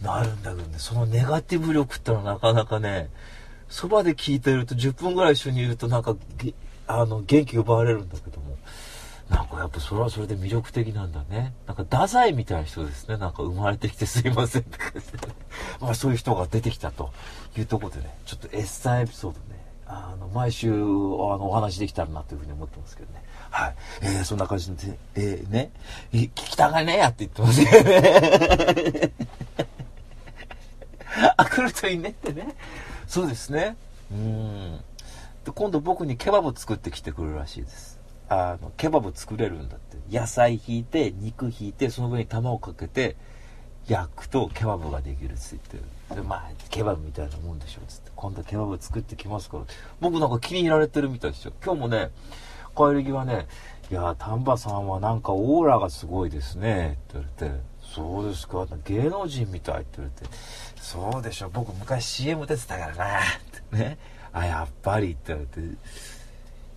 [0.00, 3.10] う、なるんだけどね、そのネガティブ力ってのはなかなかね、
[3.68, 6.14] そばで聞いてると10分ぐらい一緒にいるとなんか、
[6.86, 8.56] あの、元気奪われるんだけども、
[9.30, 11.52] なんかやっぱそれはそれで魅力的なんだね。
[11.66, 13.18] なんか太宰みたいな人ですね。
[13.18, 14.78] なんか生まれてきてすいませんって、
[15.80, 17.12] まあそういう人が出てきたと
[17.56, 23.22] いうところでね、ちょっとエッサンエピソードね、あの、毎週、あの、お話できたらなというふうに思ってますけどね。
[23.50, 23.74] はい。
[24.02, 25.70] えー、そんな感じで、えー、ね、
[26.12, 29.12] え聞きたがねえやって言ってますよね。
[31.36, 32.54] あ、来るといいねってね。
[33.06, 33.76] そうですね。
[34.12, 34.80] うん。
[35.44, 37.87] で、今度僕にケバブ作ってきてくるらしいです。
[38.28, 39.96] あの、ケバブ作れるんだって。
[40.10, 43.16] 野菜引いて、肉引いて、その上に卵かけて、
[43.88, 45.78] 焼くとケバブができるっつって
[46.14, 48.10] でまあケバブみたいなもんでしょっつって。
[48.14, 49.64] 今度ケバブ作ってきますから。
[50.00, 51.52] 僕なんか気に入られてるみたいですよ。
[51.64, 52.10] 今日もね
[52.78, 53.48] 帰り際ね、
[53.90, 60.32] いや、丹波さんはなんかオーラがすごいですね、って言われて、そうですか、芸能人みたいって言われて、
[60.80, 63.20] そうでしょ、僕昔 CM 出てたからな、っ
[63.70, 63.98] てね、
[64.32, 65.76] あ、やっぱりって言われて、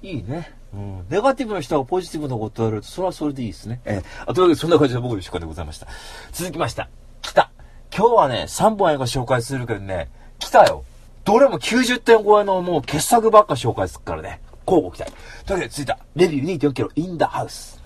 [0.02, 0.52] いいね。
[0.74, 1.06] うん。
[1.10, 3.82] ネガティブな人はポジティブなことをやると、それはそれでいいですね。
[3.86, 5.88] えー、あというわけで、そんな感じで僕の出荷でございました。
[6.32, 6.90] 続きました。
[7.22, 7.52] 来た。
[7.96, 10.10] 今日はね、3本映画紹介するけどね、
[10.40, 10.84] 来たよ。
[11.24, 14.42] どれも90点超えのもう傑作ばっか紹介するからね。
[14.66, 15.12] 交互期待。
[15.46, 17.82] というわけで、続いた、レビュー2.4キロ、インダハウス。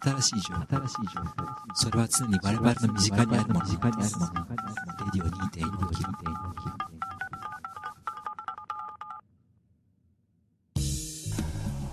[0.00, 1.28] 新しい情報、新しい情報。
[1.74, 4.46] それは常に我々の身近にあるもの、身近にあるもの。
[4.46, 6.27] レディオ2.4キロ。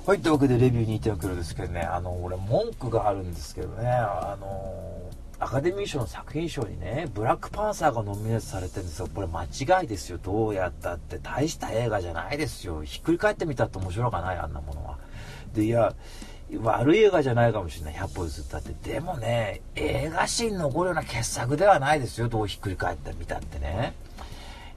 [0.05, 9.07] はい、というわけでレビュー2.4キロですけどね、あの、俺文句があるんですけどね、あのアカデミー賞の作品賞にね、ブラックパンサーがノミネートされてるんですよ。
[9.11, 10.19] これ間違いですよ。
[10.21, 11.17] どうやったって。
[11.17, 12.83] 大した映画じゃないですよ。
[12.83, 14.99] ひっくり返ってみたって面白くない、あんなものは。
[15.55, 15.95] で、いや、
[16.61, 17.95] 悪い映画じゃないかもしれない。
[17.95, 18.91] 100歩譲ったって。
[18.91, 22.29] でもね、映画史に残るような傑作ではないですよ。
[22.29, 23.95] どうひっくり返ってみたってね。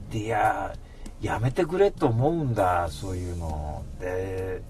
[0.09, 0.73] で、いや、
[1.21, 3.83] やめてくれと思うんだ、そういうの。
[3.99, 4.63] で、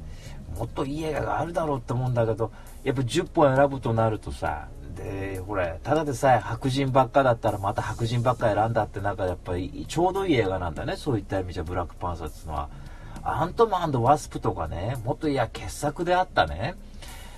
[0.60, 2.52] もっといい映画があるだろうって思うんだけど、
[2.84, 10.98] やっぱ10本選ぶとなるとさ、で、ほら、ただでさえ白人ばっかだったらまた白人ばっか選んだってなんかやっぱりちょうどいい映画なんだね。
[10.98, 12.70] そういった意味じゃブラックパンサーっていうのは。
[13.24, 16.76] アントマンワスプとかね、もっといや傑作であったね。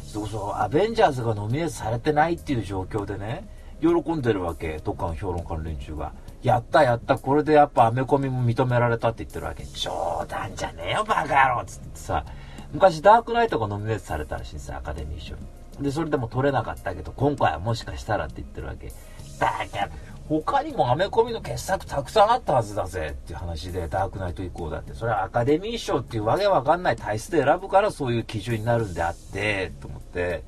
[0.04, 3.48] そうそう、アベンジャーズがノミネートされてないっていう状況でね、
[3.82, 6.14] 喜んでるわけ、どっかの評論家の連中が。
[6.44, 9.64] やったやった、これでやっぱアメコミも認められたって言ってるわけ。
[9.64, 12.26] 冗談じゃねえよ、バカ野郎っつってさ、
[12.74, 15.36] 昔ダークナイトがノミネートされたらしいんですよ、アカデミー賞。
[15.82, 18.92] で、それでも取れなかったけど、今回はもしかしたらって言ってるわけ。
[19.40, 19.90] だから、
[20.30, 24.94] 他にもアメコミの傑作たくさんあったはずだぜっていう話で、ダークナイト以降だって。
[24.94, 30.44] それはアカデミー賞っていうわけわかんない体質で選ぶからそういう基準になるんであって、と思って、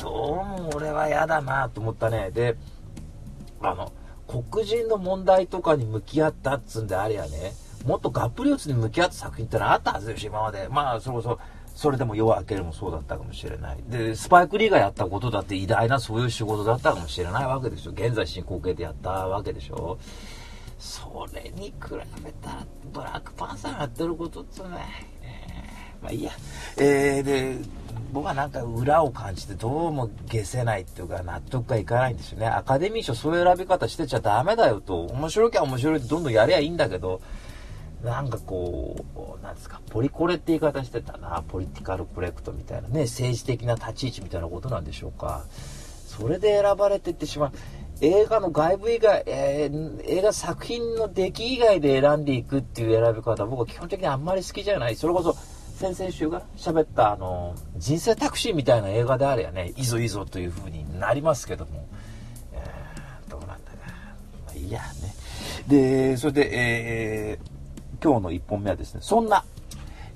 [0.00, 2.30] どうも俺は嫌だなと思ったね。
[2.30, 2.56] で、
[3.60, 3.92] あの、
[4.28, 7.52] 黒人の問題とかに向き合ったっつんでありゃね、
[7.84, 10.68] もっとがっぷり四つに向き合った作品ってのはあったはずですよ今まで。
[10.68, 11.38] まあ、そこそ、
[11.74, 13.78] それでも夜明けるもそうだったかもしれない。
[13.88, 17.92] で、スパイク・リーがやったことだって偉大なそういう仕事だったかもしれないわけでしょ。
[17.92, 19.98] 現在進行形でやったわけでしょ。
[20.78, 21.72] それに比
[22.24, 24.68] べたら、ブラックパンサーがやってることってね、
[25.22, 26.32] え、まあいいや。
[26.76, 27.56] えー、で、
[28.12, 32.46] 僕はなんか裏を感じてどうも消せないっていうか納得がいかないんですよね。
[32.46, 35.04] アカデミー賞そういう選び方してちゃダメだよと。
[35.04, 37.20] 面白きゃ面白いってどんどんやりゃいいんだけど、
[38.04, 39.04] なんかこ
[39.40, 45.44] う、なんですか、ポリコレって言い方してたな、ポリティカルコレクトみたいなね、政治的な立ち位置みたいなことなんでしょうか。
[46.06, 47.52] それで選ばれてってしまう。
[48.00, 54.96] 映画の外部以外、えー、映画作品の出来以外で選んでいくっていう選び方は僕は基本的にあんまり好きじゃない。
[54.96, 55.36] それこそ、
[55.76, 61.86] 先々週が喋ったあの、人生タクシーみたいな映画であればね、いいぞいいぞという風になりますけども、
[62.52, 63.76] えー、どうなんだか。
[64.46, 65.14] まあ、いいやね。
[65.68, 67.59] で、それで、えー、
[68.02, 69.44] 今日の1本目はですね、そんな、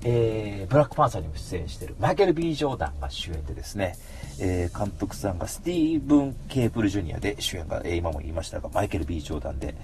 [0.03, 3.95] えー、ブラックパンサーにも出演しているマイケル・ B・ ジョーダンが主演でですね、
[4.39, 9.75] えー、監督さんがスティーブン・ケープル・ジュニアで主演が、えー、今も言いましたが、マイケル・ B・ ジョーダンで、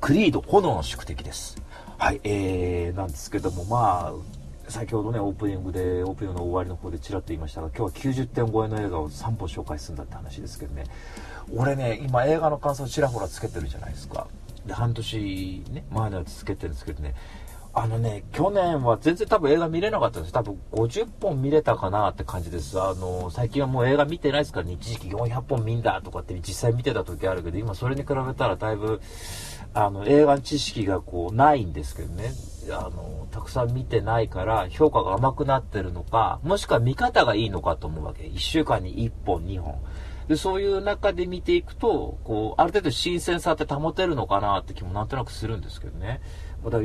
[0.00, 1.60] クリード炎の宿敵です。
[1.98, 10.84] はい、えー、なんですけども、まあ、先ほどね、オープニングで、オープニングの終わりの方でちらっと言いましたが、今日は90点超えの映画を3本紹介するんだって話ですけどね、
[11.54, 14.28] 俺ね、今映画の感想ちらほらつけてるじゃないですか。
[14.70, 17.14] で、半年ね、前のやつけてるんですけどね、
[17.74, 20.32] あのね、去年は全然多分映画見れなかったんです。
[20.32, 22.80] 多分50本見れたかなって感じです。
[22.80, 29.00] あの、最近はもう映画見てないですからね、一時期400本見んだとかって実際見てた時あるけど、今それに比べたらだいぶ、
[29.74, 32.32] あの、映画の知識がこう、ないんですけどね。
[32.70, 38.24] あの、たくさん見てないから評価が甘くなってるのか、もしくは見方がいいのかと思うわけ。
[38.24, 39.80] 1週間に1本、2本。
[40.30, 46.20] で、そういう中で見ていくと、こう、ある程度新鮮さって保てるのかなって気もなんとなくするんですけどね。
[46.62, 46.78] まだ、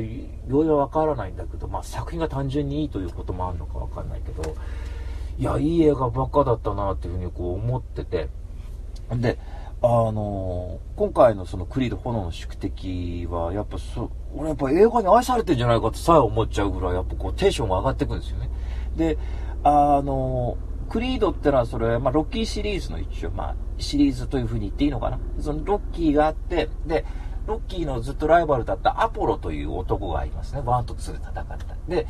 [0.48, 4.56] 要因はわからないんだけど、まあ、作品が単純にいいということもあるのかわかんないけど、
[5.38, 8.28] いや、いい映画ばっかだったなっていうふうにこう思ってて、
[9.14, 9.38] で、
[9.80, 18.50] あのー、今回のそのクリード炎の宿敵は、やっぱそ、俺やっぱ映画に愛されてんじゃないかってさえ思っちゃうぐらい、やっぱこうテンションが上がってくんですよね。
[18.96, 19.16] で、
[19.62, 25.18] あのークリードってのはそれ、まあ、ロッキーシリーズの一応、まあ、シリーズという風に言っていいのかな。
[25.40, 27.04] そのロッキーがあって、で、
[27.46, 30.60] ロッキーのずっとライバルだったアポロという男がいますね。
[30.60, 31.56] 1と2で戦った。
[31.88, 32.06] で、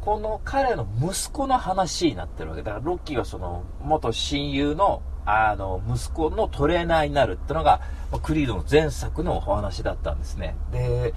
[0.00, 7.80] この彼の息子の話になってるわけだから、ロッキーはその元親友のあの息子のトレーナーになるってのが、
[8.22, 10.54] クリードの前作のお話だったんですね。
[10.70, 11.14] で、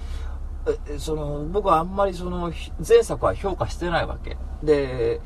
[0.98, 2.52] その僕はあんまりその
[2.86, 4.36] 前作は評価してないわけ。
[4.64, 5.20] で、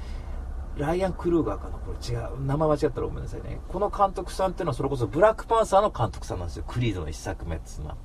[0.76, 2.44] ライアン・クルーガーかなこれ違う。
[2.44, 3.60] 名前間違ったらごめんなさいね。
[3.68, 6.64] この監督さんっていうのはそれこそブラックパンサーの監督さんなんですよ。
[6.66, 7.96] クリードの一作目っていうのは。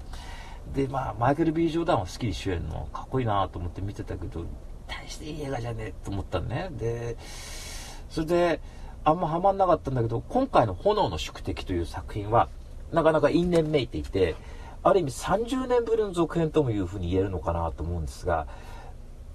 [0.74, 4.46] で、まあ、マイケル・ B・ ジョーダンはスキリ主演のかっこいいなと思って見てたけど、
[4.88, 6.70] 大していい映画じゃねえと思ったのね。
[6.72, 7.18] で、
[8.10, 8.62] それで、
[9.04, 12.50] あんまハマんなかったんだけど、今回の炎の宿敵という作品は、
[12.92, 14.36] なかなか因縁めいていて、
[14.84, 18.48] ある意味30年ぶりの続編ともいうふうに言えるのかなと思うんですが、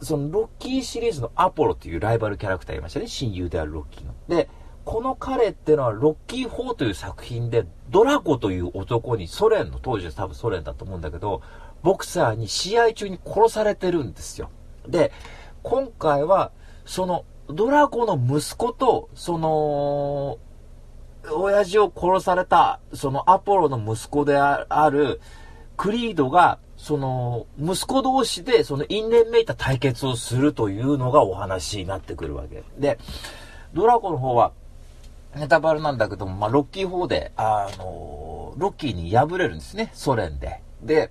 [0.05, 3.07] そのロッキーシリーズのアポロというライバルキャラクターいましたね。
[3.09, 4.15] 親友であるロッキーの。
[4.29, 4.49] で、
[4.85, 11.41] この彼っていうのはロッキー4という作品でドラゴという男にソ連の当時は多分ソ連だと思うんだけど、
[11.83, 14.51] ボクサーに試合中に殺されてるんですよ。
[14.87, 15.13] で、
[15.63, 16.53] 今回は
[16.85, 20.39] そのドラゴの息子とその
[21.31, 25.21] 親父を殺されたそのアポロの息子である
[25.77, 32.63] クリードがその、息子同士で、その因縁めいた対決をするというのがお話になってくるわけ。
[32.79, 32.99] で、
[33.73, 34.53] ドラゴンの方は、
[35.35, 40.61] ネタバレなんだけども、まあ、ロッキー4で、あの、ロッキーに敗れるんですね、ソ連で。
[40.83, 41.11] で、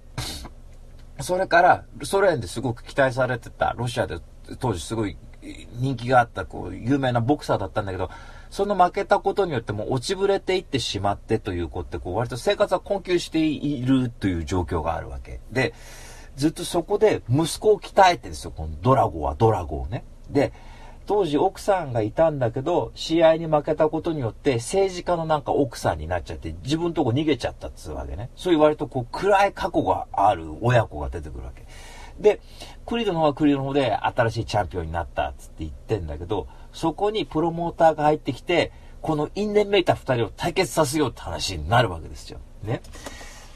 [1.19, 4.19] それから、ソ連ですごく期待されてた、ロシアで
[4.59, 5.17] 当時すごい
[5.73, 8.09] 人気があった、こう、有名なボクサーだったんだけど、
[8.53, 15.39] その負けたことによっても落ちぶれていってしまってという子って、こう、割と生活は困窮しているという状況があるわけ。
[15.51, 15.73] で、
[16.35, 20.05] ずっとそこで息子を鍛えてるんですよ、このドラゴはドラゴをね。
[20.29, 20.53] で、
[21.07, 28.29] 当時奥さんがいたんだけど、試合に負けたことによって政治家のなんか奥さんになっちゃって、自分とこ逃げちゃったっつうわけね。
[28.35, 31.65] そういう割とこう暗い過去がある親子が出てくるわけ。
[32.19, 32.39] で、
[32.85, 42.39] クリードの方はクリードの方で新しいチャンピオンになったっつって言ってんだけど、そこにプロモーターが入ってきて、この因縁めいた二人を対決させようって話になるわけですよ。
[42.63, 42.81] ね。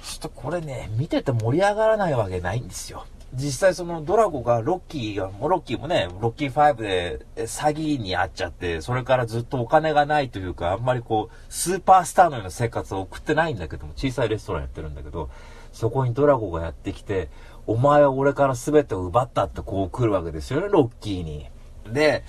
[0.04, 3.06] ちょっとこれね、見てて盛り上がらないわけないんですよ。
[3.34, 15.30] 実際そのドラゴがロッキーが、ロッキーもね、ロッキー5で詐欺に遭っちゃって、それからずっとお金がないというか、あんまりこう、スーパースターのような生活を送ってないんだけども、小さいレストランやってるんだけど、
[15.74, 17.30] そこにドラゴがやってきて、
[17.66, 21.50] お前は俺から全てを奪ったってこう来るわけですよね、ロッキーに。
[21.92, 22.24] で、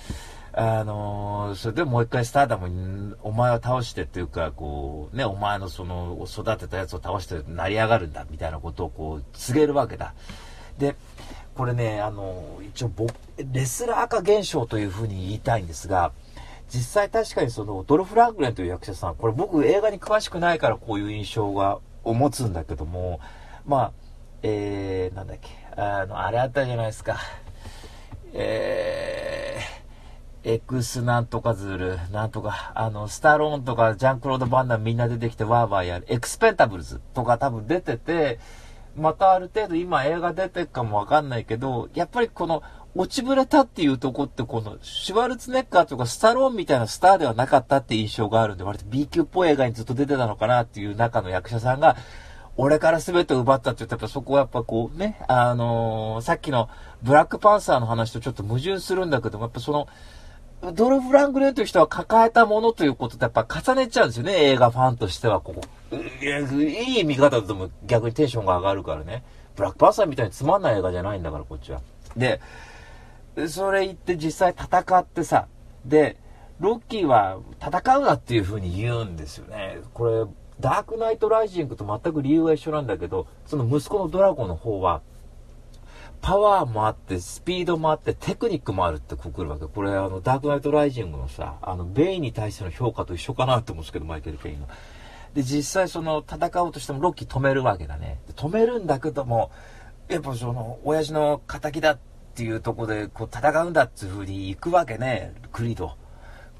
[0.61, 10.13] あのー、それでもう一回スターダムに、お前を倒してっていうか、こう、ね、お前のその、育てたやつを倒して成り上がるんだ、みたいなことをこう、告げるわけだ。
[10.77, 10.97] で、
[11.55, 12.91] これね、あの、一応
[13.37, 16.11] レスラー化現象というふうに言いたいんですが、
[16.67, 23.21] 実際確かにその、ドルフ・ラングレンという役者さん、これ僕映画に詳しくないからこういう印象が、持つんだけども、
[23.65, 23.91] まあ、
[24.43, 27.17] えー、なんだっけ、あの、あれあったじゃないですか。
[28.33, 29.78] えー、
[30.43, 38.39] エクスなんとかズル、なんとか、あの、スタローンとかジャンクロード・バンダムみんな出てきてワーワーやる、エクスペンタブルズとか多分出てて、
[38.95, 42.63] またある程度今映画出てるかもわかんないけど、やっぱりこの
[42.95, 51.97] 落ちぶれたっていうとこってこのシュワルツネッカーとかスタローンみたいなスターではなかったって印象があるんで、割と B 級っぽい映画にずっと出てたのかなっていう中の役者さんが、
[52.57, 56.69] 俺から全て奪ったって言ったらそこはやっぱこうね、あのー、さっきの
[57.01, 59.87] ブラックパンサーの話とちょっと矛盾するんだけども、やっぱその、
[60.61, 65.61] ドルフ・ラングレンという人は抱えたものということでやっぱ重ねちゃうんですよね、映画ファンとしてはここ。
[65.91, 69.23] い、いい見方だとも逆にテンションが上がるからね。
[69.55, 71.81] ブラックパンサーみたいにつまんない映画じゃないんだから、こっちは。
[72.15, 72.41] で、
[73.47, 75.47] それ言って実際戦ってさ、
[75.85, 76.17] で、
[76.59, 79.79] ロッキーは戦うなっていう風に言うんですよね。
[79.93, 80.25] これ、
[80.59, 85.01] ダークナイトライジングと全く理由は一緒なんだけど、その息子のドラゴンの方は、
[86.21, 89.65] パワーもあって、スピードもあって、テクニックもあるってくくるわけ。
[89.65, 94.67] これ、あの、ダークナイトライジングのさ、あの、ベイに対しての評価と一緒かなって思うんですけど、マイケル・ケインの。
[95.33, 98.19] で、実際その、戦おうとしてもロッキー止めるわけだね。
[98.35, 99.51] 止めるんだけども、
[100.07, 101.99] やっぱその、親父の仇だっ
[102.35, 105.93] ていうとこで、こう、戦うんだっていう風に行くわけね、クリード。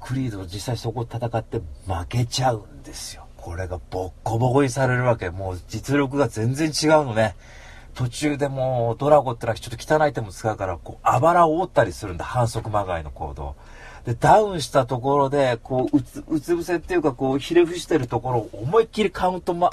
[0.00, 3.26] クリード実際そこ戦って負けちゃうんですよ。
[3.36, 5.30] これがボッコボコにされるわけ。
[5.30, 7.36] もう実力が全然違うのね。
[7.94, 13.56] 途中でもうドラゴってのはちょっと汚い手も使うから、こう、あばらを折ったりするんだ、反則まがいの行動。
[14.04, 19.70] で、ダウンしたところで、こう、うつ、うつ伏せっていうか、こう、ひれ伏してるところを思いっきりカウントま、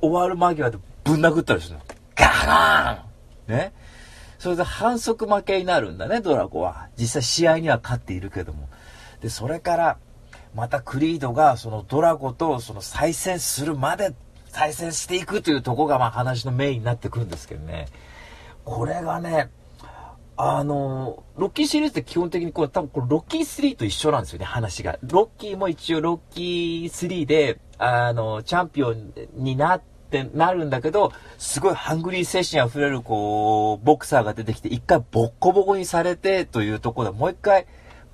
[0.00, 1.80] 終わる間際でぶん殴ったりするの。
[2.14, 3.72] ガーンね。
[4.38, 6.88] それで反則負けになるんだね、ドラゴは。
[6.98, 8.68] 実際試合には勝っているけども。
[9.20, 9.98] で、それから、
[10.54, 14.12] またクリードが、そのドラゴとその再戦するまでっ
[14.56, 17.88] 対戦していくというとこがまあ話のメインになってくるんですけどね。
[18.64, 19.50] これがね、
[20.38, 24.98] あの、ロッキーシリーズって基本的にこれ多分これロッキー3と一緒なんですよね、話が。
[25.02, 37.66] ロッキーも一応ロッキー3で、あの、チャンピオンになってなるんだけど、すごいハングリー精神溢れるこう、ボクサーが出てきて、一回ボッコボコにされてというところでもう一回、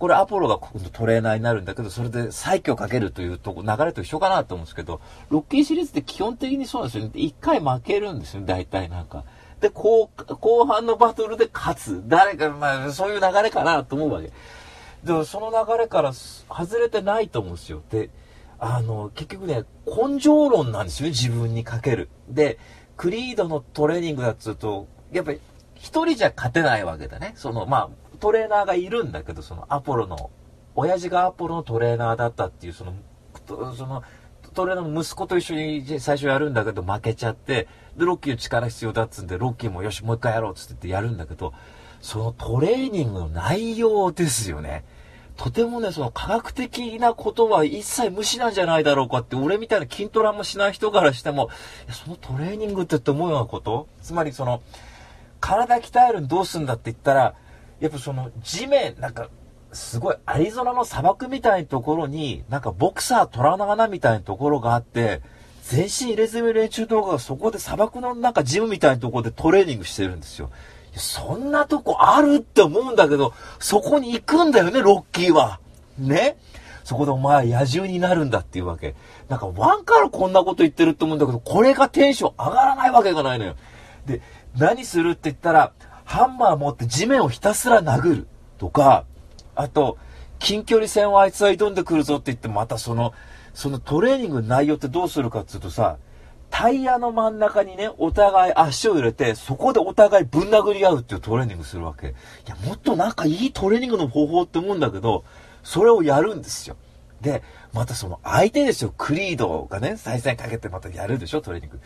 [0.02, 7.12] これアポロが今度トレーナーになるんだけど、それで再起をかけるというとこ、流れと一緒かなと思うんですけど、ロッキーシリーズって基本的にそうなんですよね。
[7.14, 9.22] 一回負けるんですよね、大体なんか。
[9.60, 10.10] で、後、
[10.40, 12.02] 後半のバトルで勝つ。
[12.08, 14.32] 誰か、まあ、そういう流れかなと思うわけ。
[15.04, 17.80] でも、その流れから外れてないと思うんですよ。
[17.88, 18.10] で、
[18.58, 22.08] あの、結局ね、根性論なんですよね、自分にかける。
[22.28, 22.58] で、
[22.96, 25.38] クリードのトレーニングだっつうと、やっぱり、
[25.76, 27.34] 一人じゃ勝てないわけだね。
[27.36, 30.30] その、まあ、トレーナーがいるんだけど、そのアポロの、
[30.76, 32.94] 親父がアポロのトレーナーだったっていう、その、
[33.74, 34.04] その、
[34.54, 41.52] トレーナーの息子と一緒に最初やるんだけど負けちゃって、で、ロッキーの力必要だっつんで、ロッキーもよし、もう一回やろうっつってやるんだけど、
[42.00, 44.84] そのトレーニングの内容ですよね。
[45.36, 51.48] とてもね、その科学的なことは一切無視なんじゃないだろうかって、俺みたいな筋トラもしない人からしても、
[51.90, 53.88] そのトレーニングってって思うようなこと？
[54.00, 54.62] つまりその、
[55.40, 57.34] 体鍛えるにどうすんだって言ったら、
[57.82, 59.28] やっぱその地面、なんか、
[59.72, 65.20] すごいアリゾナの砂漠みたいなところに、なんかボクサー虎の穴みたいなところがあって、
[65.64, 70.50] 全身入れ墨練習動画がそこで砂漠のなんかジムみたいなところでトレーニングしてるんですよ。
[70.94, 75.58] そんなとこあるって思うんだけど、そこに行くんだよね、ロッキーは。
[75.98, 76.36] ね？
[76.84, 78.94] そこでお前は野獣になるんだっていうわけ。
[79.28, 83.56] なんかワンからこんなこと言ってるって思うんだけど、これがテンション上がらないわけがないのよ。
[84.06, 84.20] で、
[84.56, 85.72] 何するって言ったら、
[86.04, 88.26] ハンマー持って地面をひたすら殴る
[88.58, 89.04] とか、
[89.54, 89.98] あと、
[90.38, 93.12] 近距離戦をあいつは挑んでくるぞって言って、またその、
[93.54, 95.98] そのトレーニングの内容ってどうするかっていうとさ、
[96.50, 102.08] タイヤの真ん中にね、お互い足を入れて、そこでお互いぶん殴り合うっていうトレーニングするわけ。
[102.08, 102.10] い
[102.46, 105.24] や、もっとなんかいいトレーニングの方法って思うんだけど、
[105.62, 106.76] それをやるんですよ。
[107.22, 107.42] で、
[107.72, 111.80] またその相手ですよ、クリードがね、再戦かけてまたやるでしょ、トレーニング。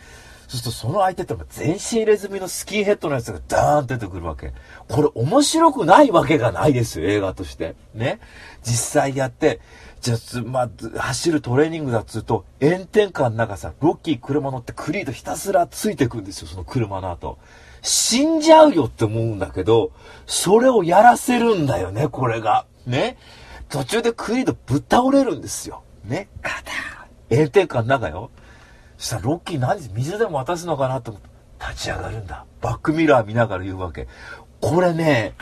[0.47, 4.53] そうするとその相手って全身入れ墨のスキンヘッドのやつがダーン出てくるわけ。
[4.87, 7.75] これ面白くないわけがないですよ、映画として。
[7.93, 8.19] ね。
[8.63, 9.59] 実際やって、
[9.99, 17.37] じゃあ、まあ、走るトレーニングだっつうと、炎天下の中さ、ロッキー車乗ってクリードひたすらついてくんですよ、その車の後。
[17.81, 19.91] 死んじゃうよって思うんだけど、
[20.25, 22.65] それをやらせるんだよね、これが。
[22.85, 23.17] ね。
[23.67, 25.83] 途中でクリードぶっ倒れるんですよ。
[26.05, 26.29] ね。
[26.41, 27.35] ガタン。
[27.35, 28.31] 炎天下の中よ。
[28.97, 31.29] そしたらロッキー何水でも渡すのかなと思って
[31.59, 32.45] 立ち上がるんだ。
[32.61, 34.07] バックミラー見ながら言うわけ。
[34.61, 35.33] これね、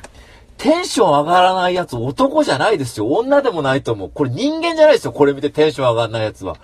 [0.58, 3.08] テンション上がらないやつ男じゃないですよ。
[3.08, 4.12] 女でもないと思う。
[4.14, 5.12] これ人間じゃないですよ。
[5.12, 6.58] これ見てテンション上がらないやつは。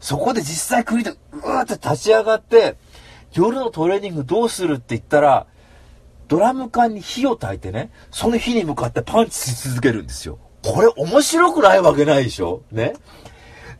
[0.00, 2.76] そこで実際クリード、うーって立ち上がって、
[3.32, 5.46] 夜のトレーニングどうするって言ったら、
[6.28, 10.38] ドラム缶に火を焚いてね、その火に向かってパンチし続けるんですよ。
[10.64, 12.62] これ面白くないわけないでしょ？
[12.70, 12.94] ね？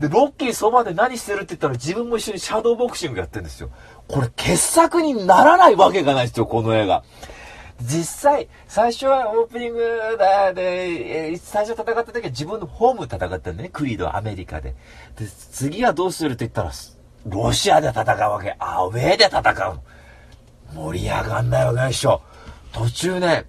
[0.03, 3.69] で、ロッキーそばで何してるって言ったら自分も一緒にシャドーボクシングやってるんですよ。
[4.09, 7.05] これ傑作にならないわけがないですよ、この映画。
[7.81, 9.81] 実際、最初はオープニング
[10.19, 14.75] だで、最初戦った時は自分のホーム戦ったんだね、クリードアメリカで。
[15.17, 16.71] で、次はどうするって言ったら、
[17.25, 18.57] ロシアで戦うわけ。
[18.59, 19.39] アウェーで戦
[19.69, 19.79] う。
[20.75, 22.21] 盛り上がんないわけないしょ。
[22.73, 23.45] 途中ね、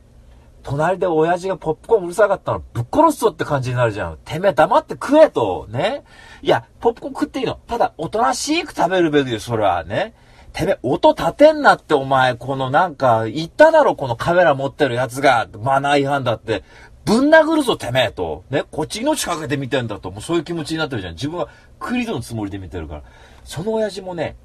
[0.65, 4.19] 隣で親父がポップコーンうるさかったのぶっ殺すぞって感じになるじゃん。
[4.25, 6.05] てめえ黙って食えと、ね。
[6.43, 7.61] いや、ポップコーン食っていいの。
[7.67, 10.15] ただ、おとなしく食べるべきよ、それはね。
[10.53, 16.65] てめえ、音立てんなってお前、このなんか、言っただろ、このカメラ持ってるやつが、マナー違反だって。
[17.05, 18.45] ぶん殴るぞ、てめえと。
[18.49, 20.11] ね、こっち命かけて見てんだと。
[20.11, 21.15] もうそういう気持ちになってるじゃん。
[21.15, 21.49] 自分は
[21.79, 23.03] クリドのつもりで見てるから。
[23.45, 24.37] その親父もね、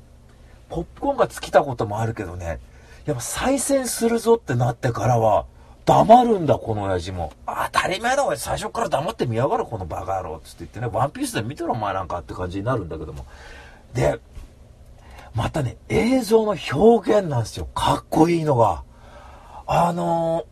[0.70, 2.59] ポップコーンが尽きたこともあるけどね、
[3.05, 5.45] やっぱ再戦するぞってなってからは、
[5.90, 7.34] 黙るんだ、この親父も。
[7.48, 8.38] 当たり前だ、おい。
[8.38, 10.40] 最初から黙って見やがる、このバカ野郎。
[10.44, 13.26] つって言ってね、ワンピースで見てろ、お前なんかって感じになるんだけども。
[13.96, 14.20] で、
[15.34, 17.68] またね、映像の表現なんですよ。
[17.74, 18.84] かっこいいのが。
[19.66, 20.46] あの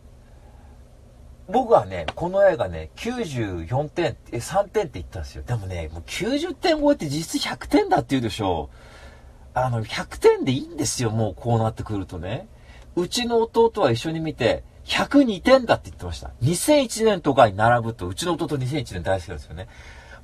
[1.48, 5.44] ー、僕はね、この映画ね、94点、え、3点って言ったんですよ。
[5.46, 8.76] でもね、もう90点超えて実質100点だって言うでしょう。
[9.54, 12.48] あの、100点でいいんですよ、もうこうなってくるとね。
[12.96, 16.30] うちの弟は一緒に見て、102点だって言ってました。
[16.42, 19.68] 2001年とかに並ぶと、うちの弟2001年大好きなんですよね。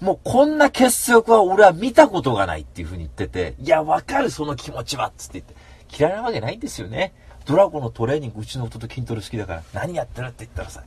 [0.01, 5.55] もうこんな結束は俺は見たことがないっていう風に言ってて、いや、わかるその気持ちはっつって言って、
[5.97, 7.13] 嫌いなわけないんですよね。
[7.45, 10.83] ドラゴンのトレーニング、うちの夫と筋トレ好きだから、何やってるって言ったらさ、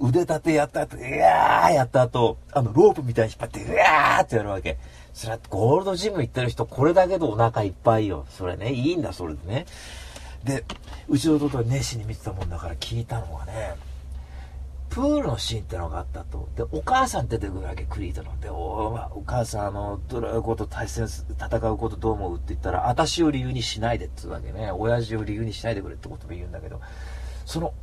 [0.00, 4.78] 腕立てやった後、うわーやった後、あの、ロープみたいに引っ張って、うわーってやるわけ。
[5.14, 8.26] それはゴールドジム行ってる人、これだけでお腹いっぱいよ。
[8.30, 9.66] それね、いいんだ、それでね。
[10.46, 10.64] で、
[11.08, 13.74] うちの弟は熱心に見てたもんだから聞いたのがね、
[14.88, 16.48] プールのシーンってのがあったと。
[16.56, 18.38] で、お母さん出てくるわけ、クリードの。
[18.40, 24.70] で、おお母さん、あの、どういうこと対戦、戦うことどう思うって言ったら、私を理由にしないでって言うわけね。
[24.70, 26.80] 親父を理由にしないでくれってことも言うんだけど、
[27.44, 27.74] その、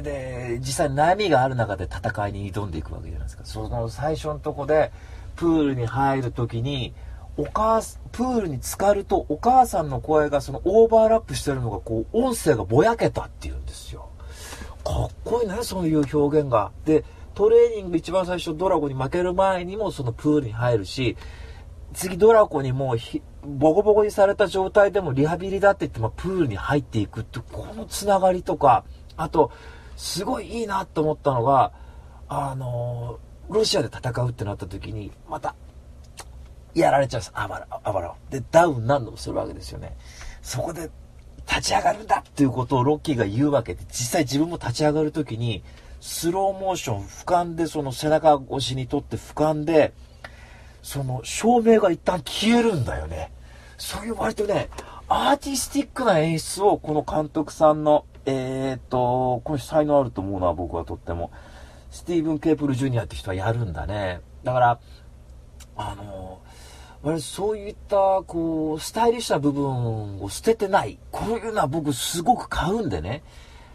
[0.00, 3.44] で、実際悩みがある中で戦いに挑んでいくわけじゃないですか。
[3.44, 4.92] その最初のとこで、
[5.34, 6.94] プールに入るときに、
[7.38, 7.82] お母
[8.12, 14.08] プールに浸かるとお母さんの声がそのオーバーラップしてるのがこう音声がぼやけたっていうんですよ。
[14.84, 16.70] かっこいいね、そういう表現が。
[16.84, 21.16] で、トレーニング一番最初ドラゴンに負ける前にもそのプールに入るし、
[21.92, 22.98] 次ドラゴンにもう
[23.46, 28.84] ボコボコにされた状態でもリハビリだって言ってもプールに入っていくってこのつながりとか、
[29.16, 29.50] あと、
[29.96, 31.72] すごいいいなと思ったのが、
[32.28, 33.18] あの
[33.48, 35.54] ロシアで戦うってなった時に、また
[36.80, 37.32] やられちゃうんです。
[37.34, 38.14] あばら、あばら。
[38.30, 39.96] で、ダウン何度もするわけですよね。
[40.42, 40.90] そこで
[41.48, 45.62] 立ち上がるんだっていうことをロッキーが言うわけで、実際自分も立ち上がるときに、
[46.00, 49.92] スローモーション、俯瞰でその背中越しにとって俯瞰で、
[50.82, 53.32] その照明が一旦消えるんだよね。
[53.78, 54.68] そういう割とね、
[55.08, 61.30] アーティスティックな演出をこの監督さんの、えー、っと、この才能あると思うのは僕はとっても、
[61.90, 64.20] スティーブン・ケープル・ジュニアって人はやるんだね。
[64.44, 64.78] だから、
[65.76, 66.40] あの
[67.06, 73.22] 我そういったこうスタイリッシュな部分を捨ててないこういうのは僕すごく買うんでね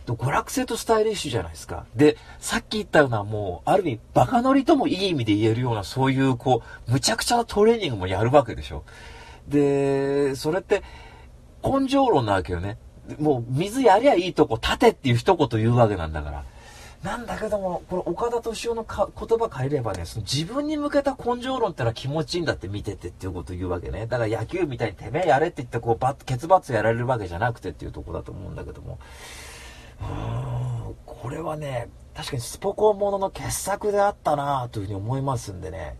[0.05, 1.85] 娯楽性とスタイリッシュじゃないですか。
[1.95, 8.83] で、さっき言ったようなもう、ある意味、バカ乗りともいい意味で言えるような、そういうこう、むちゃくちゃなトレーニングもやるわけでしょ。
[9.47, 10.83] で、それって、
[11.63, 12.77] 根性論なわけよね。
[13.19, 16.43] もう、水やりゃいいとこ立てっていう一言言うわけなんだから。
[17.03, 24.05] なんだけども、これ岡田敏夫のか言葉変えればね、その自分に向けた根性論ってのは気持ちいいんだって見ててっていうことを言うわけね。
[24.05, 28.99] だから野球みたいにてめえやれって言ってこうバッ、ケツバツやられるわけじゃなくてっていうとこだと思うんだけども。
[29.99, 35.97] うーん、これはね、確かにスポコンものの傑作であったなというふうに思いますんでね。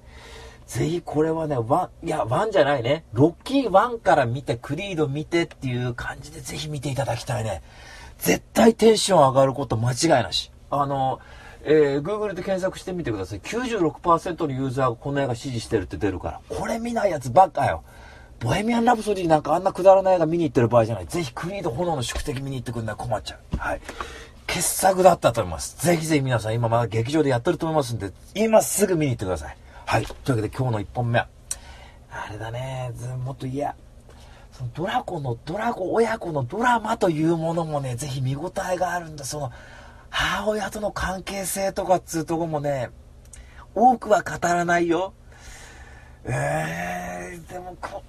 [0.68, 3.06] ぜひこれはね、ワン、いや、ワンじゃないね。
[3.12, 7.64] ロッキーワンから見て、クリード見てっていう感じでぜひ見ていただきたいね。
[8.20, 10.52] 絶対テンション上がること間違いなし。
[10.72, 11.19] あの、
[11.63, 13.41] えー、Google で検索してみてください。
[13.41, 16.41] 96%のユーザーがこの映画支持してるって出るから。
[16.49, 17.84] これ見ないやつばっかよ。
[18.39, 21.05] ボヘミアン・ラプソディなんかあんなくだらない映画見に行ってる場合じゃない。
[21.05, 23.57] ぜひクリード炎の宿敵見に行ってくんない困っちゃう。
[23.57, 23.82] はい。
[24.47, 25.86] 傑作だったと思います。
[25.86, 29.57] ぜひぜひ皆さん今まだ劇場でやってると思いますんで、今すぐ見に行ってください。
[29.86, 30.05] はい。
[30.05, 31.28] というわけで今日の1本目は、
[32.09, 32.91] あれだね、
[33.24, 33.76] もっと嫌。
[34.51, 39.24] そのドラゴンの、ドラゴン親子のドラマというものもね、ぜひ見応えがあるんだ。
[39.24, 39.51] その、
[40.12, 42.89] 母親との関係性とかっつうとこもね、
[43.74, 45.14] 多くは語らないよ。
[46.26, 48.03] えー、でもこ、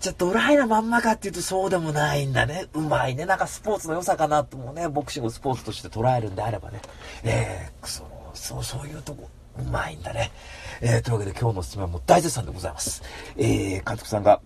[0.00, 2.66] じゃあドライなまんまかっていうとそうでもないんだね。
[2.72, 3.26] うまいね。
[3.26, 6.80] なんかスポーツの良さかなともね、ボクシングスポーツとして捉えるんであればね。
[7.22, 8.04] えー、そ
[8.34, 10.32] そう、そういうとこ、うまいんだね。
[10.80, 13.02] えー、というわけで今日のおすすめはもう大絶賛でございます。
[13.36, 14.40] えー、監督さんが、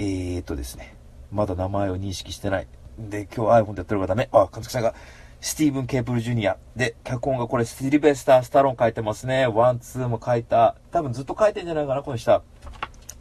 [0.00, 0.96] えーとですね、
[1.30, 2.66] まだ名前を認識してない。
[2.98, 4.28] で、今日 iPhone でやってるからダメ。
[4.32, 4.94] あ、監督さんが、
[5.40, 6.56] スティーブン・ケープル・ジュニア。
[6.74, 9.46] で、脚本がこれ、シリベスター・スタロン書いてますね。
[9.46, 10.74] ワン、ツーも書いた。
[10.90, 12.42] 多分ずっと書いてんじゃないかな、この人は。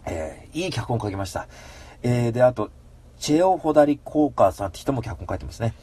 [0.06, 1.48] えー、いい脚本書きました。
[2.02, 2.72] えー、で、あと、
[3.20, 5.74] チェオ・ホダリ・コーカーさんって人も脚本書いてますね。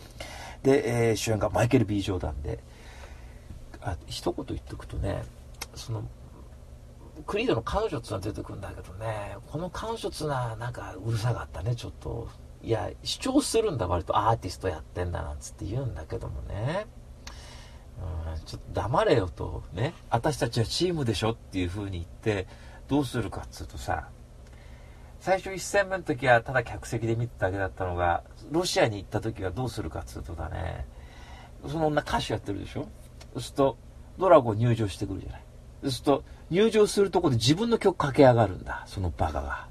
[0.62, 2.58] で、えー、主演がマイケル・ B・ ジョーダンで、
[3.80, 5.22] あ、一言言っとくとね、
[5.74, 6.02] その、
[7.26, 12.28] クリードの彼女ってのは出てくるんだけどね、この彼女ってのはなんかうるさかったね、ちょっと。
[12.64, 16.86] いや、主張するんだ、割とアーティストやってんだなんつって言うんだけどもね。
[17.98, 19.92] うん、ちょっと黙れよと、ね。
[20.08, 22.46] 私たちはチームでしょっていう風に言って、
[22.88, 24.08] どうするかっつうとさ、
[25.20, 30.86] 最初1戦目の時はただ客席で見てただけだったのが、ロシアに行った時はどうするかっつうとだね、
[31.66, 32.88] その女歌手やってるでしょ
[33.34, 33.76] そうすると、
[34.18, 35.42] ドラゴン入場してくるじゃない。
[35.82, 39.68] そうすると、入場するとこで自分の曲かけ上がるんだ、そのバカが。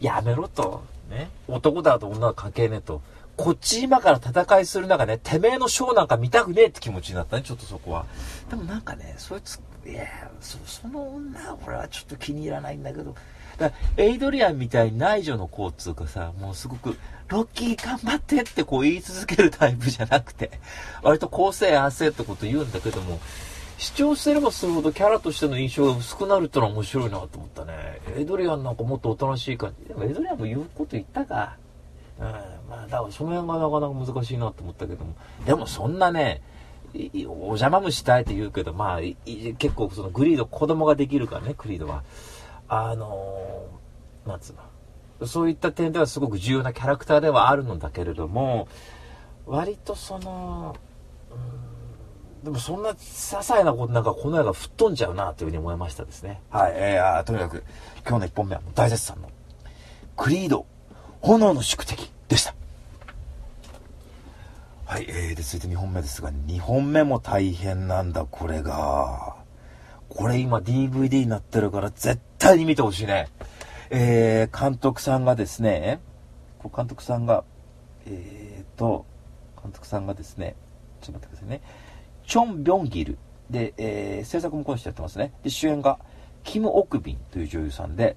[0.00, 0.82] やめろと。
[1.10, 3.02] ね、男だと女は関係ねえと。
[3.36, 8.04] こっち今から戦いする中ね、てめえのショーなんか見たくねえって気持ちになったね、ちょっとそこは。
[8.50, 10.06] でもなんかね、そいつ、いや
[10.40, 13.14] そ、その女は俺はちょっと気に入らないんだけど、
[13.58, 16.96] だエイドリアンみたいに内助の子っつうかさ、もうすごく、
[17.28, 20.50] ロッキー頑張ってってこう言い続けるタイプじゃなくて、
[21.02, 23.20] 割と構成安静ってこと言うんだけども、
[23.80, 27.72] 視聴すればするほどキャラとしての印象が薄くなるってのは面白いなと思ったね。
[28.14, 29.88] エドリアンなんかもっとおとなしい感じ。
[29.88, 31.56] でもエドリアンも言うこと言ったか。
[32.18, 32.24] うん。
[32.26, 35.14] まあ、だからその辺がなかなか難しいなと思ったけども。
[35.46, 36.42] でもそんなね、
[36.94, 39.00] お邪魔虫したいって言うけど、まあ、
[39.58, 42.04] 結構そのグリード、子供ができるからね、クリードは。
[42.68, 44.56] あのー、なんつう
[45.20, 45.26] の。
[45.26, 48.68] そういった点ではすごく重要なキャラクターではあるのだけれども、
[49.46, 50.76] 割とその、
[52.42, 56.40] でもそんな些細なことなんかこの映画吹っ飛んじゃうなというふうに思いましたですね。
[56.50, 57.64] はい、えー、とにかく
[58.06, 59.30] 今日の1本目は大絶賛の
[60.16, 60.66] クリード
[61.20, 62.54] 炎の宿敵でした。
[64.86, 69.36] はい、えー、で続いて2本目ですが、2本目も大変なんだ、これが。
[70.08, 73.28] これ今 DVD になってるから絶対に見てほしいね。
[73.90, 76.00] えー、監督さんがですね、
[76.74, 77.44] 監督さんが、
[78.06, 79.06] えーと、
[79.62, 80.56] 監督さんがですね、
[81.00, 81.60] ちょっと待ってくださいね。
[82.30, 83.18] チョン・ビョンギル
[83.50, 85.32] で、えー、制作もこの人やってますね。
[85.42, 85.98] で、主演が、
[86.44, 88.16] キム・オクビンという女優さんで、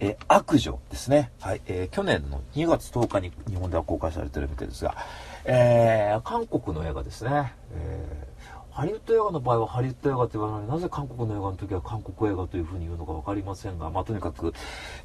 [0.00, 1.30] えー、悪女ですね。
[1.38, 1.60] はい。
[1.66, 4.96] えー、去年の2月10日に日本では公開されてるみたいですが、
[5.44, 7.54] えー、韓国の映画ですね。
[7.70, 14.52] えー、ハリウッド映画の場合はハリウッド映画と言わないなぜ韓国の映画の時は韓国映画というふうに言うのか分かりませんが、まあ、とにかく、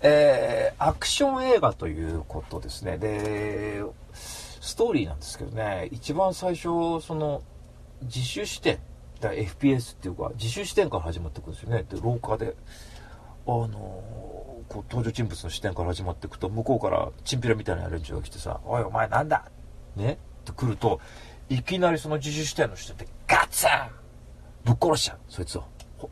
[0.02, 2.98] えー、アクション映画ということですね。
[2.98, 7.44] で、ストーリーなんですけどね、一番最初、その、
[8.04, 8.80] 自主視点
[9.20, 11.84] だ FPS っていうか自主視点から始まっていくんですよね。
[11.90, 12.56] で廊下で
[13.46, 13.68] あの
[14.70, 19.46] こう登場人物の視点から始まっていくと向こうからチンピラみたいな連中が来てさ「おいお前なんだ!」
[19.96, 20.14] ね？
[20.14, 21.00] って来ると
[21.50, 23.70] いきなりその自主視点の視点でガツン！
[24.64, 25.18] ぶっ殺しちゃう。
[25.28, 25.64] そいつを。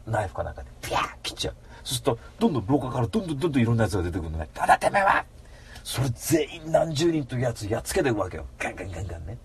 [0.05, 1.55] ナイフかなんかでピャー切っちゃう。
[1.83, 5.23] そうするとどんどん廊下からどんどんどんどんいろんなやつが出てくるのね「ただてめえは!」
[5.85, 8.45] それ全員何十人というやつやっつけていくわけよ。
[8.57, 9.37] ガンガンガンガンね。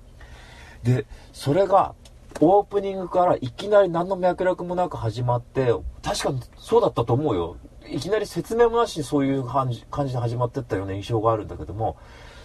[0.83, 1.95] でそれが
[2.41, 5.73] オープニングからいきなり何の脈絡もなく始まって、
[6.03, 7.57] 確かにそうだったと思うよ。
[7.89, 11.97] いきなり説明もなしにそういう感じ感じで始まってったような印象があるんだけども、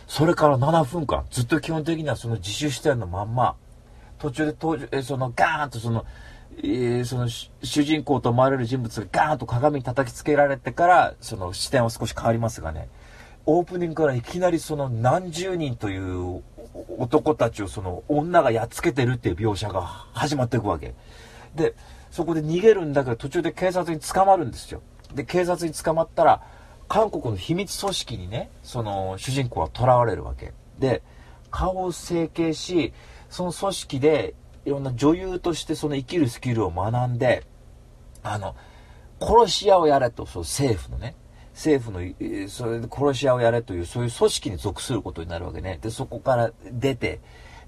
[0.07, 3.55] それから7分間、ずっと基本的にはその自主視点のまんま、
[4.19, 6.05] 途中で登場、えそのガーンとその、
[6.57, 7.51] えー、その主
[7.83, 12.89] 人公と思われる人物がガーンと鏡に叩きつけられてから、その視点は少し変わりますがね、
[13.49, 16.43] オープニングからいきなりその何十人という
[16.97, 20.93] 男たちをその女がやっつけてるっていう描写が始まっていくわけ。
[21.55, 21.73] で、
[22.11, 24.81] そこで逃げるんだけど途中で警察に捕まるんですよ。
[25.15, 26.41] で、警察に捕まったら、
[26.89, 30.53] 韓国の秘密組織にね、その主人公は囚われるわけ。
[30.77, 31.01] で、
[31.49, 32.93] 顔を整形し、
[33.29, 34.35] その組織で
[34.65, 37.45] いろんな女優としてその生きるスキルを学んで、
[38.23, 38.55] あの、
[39.21, 41.15] 殺し屋をやれと、そう政府のね、
[41.57, 41.99] 政府の、
[42.49, 45.79] それで殺し屋をやれという、そういう組織に属することになるわけね。
[45.81, 47.19] で、そこから出て、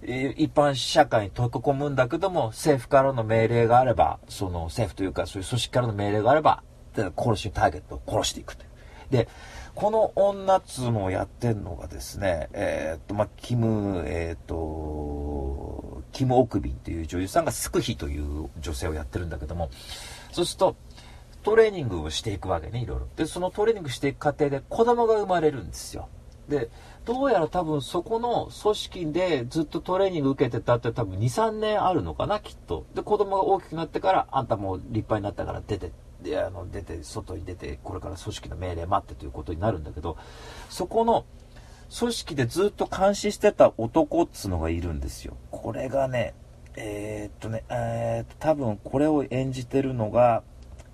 [0.04, 6.64] 一般社会に溶け込むんだけども、政府からの命令があれば、その政府というか、そういう組織からの命令があれば、
[7.18, 8.70] 殺しターゲットを殺していくという。
[9.10, 9.28] で、
[9.74, 19.70] この女っつうのをやってんのがですね、えー、っと、まあ、キム、えー、っと、キム・オクビンっていう女優さんがスクヒという女性をやってるんだけども、
[20.32, 20.76] そうすると、
[21.50, 23.08] トレーニングをしていくわけね、いろいろ。
[23.16, 26.08] で、そのトレーニングしていく過程で子供が生まれるんですよ。
[26.48, 26.70] で、
[27.06, 32.86] どうやら多分そこの組織でずっとトレーニング受けてたって多分2、3年あるのかな、きっと。
[32.94, 35.92] で、子供が大きくなってから、あんたもう立派になったから出て
[36.22, 40.18] であの出て外に出てこれから組織の命令待ってということになるんだけど
[40.70, 41.26] そこの
[41.98, 46.34] 組織でずっと監視してた男っつうのがいるんですよこれがね
[46.76, 50.44] えー、っとねえー、っと多分これを演じてるのが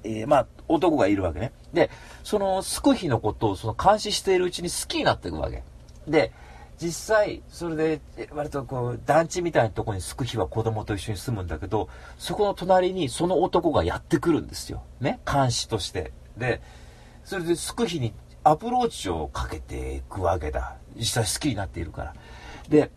[0.06, 1.90] えー、まあ男がいるわけねで
[2.24, 5.64] そのスクヒのことをその監視しているうちに好きになっていくわけ
[6.08, 6.32] で
[6.78, 8.02] 実際、それで、
[8.32, 14.84] 割とこう、団地みたいなとこにすく日は子供と一緒に住むんだけど、そこの隣にその男がやってくるんですよ。
[15.00, 15.20] ね？
[15.26, 16.12] 監視として。
[16.38, 16.62] で、
[17.24, 20.76] それですく日にアプローチをかけていくわけだ。
[20.98, 22.14] 実際好きになっているから。
[22.68, 22.92] で、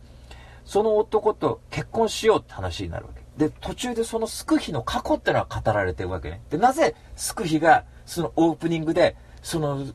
[0.65, 3.21] その男と結婚しようって話になるわけ。
[3.39, 6.41] で、途中でそのスクヒの過去ってのは語られてるわけね。
[6.49, 9.87] で、なぜスクヒがそのオープニングで、その、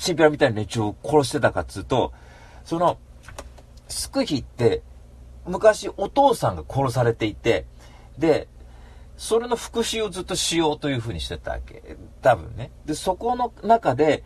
[0.00, 2.12] チンピラみたいな連中を殺してたかっつうと、
[2.64, 2.98] その、
[3.86, 4.82] スクヒって、
[5.46, 7.64] 昔お父さんが殺されていて、
[8.18, 8.48] で、
[9.16, 11.96] それの復讐をずっとしようというふうにしてたわけ。
[12.22, 12.72] 多分ね。
[12.86, 14.24] で、そこの中で、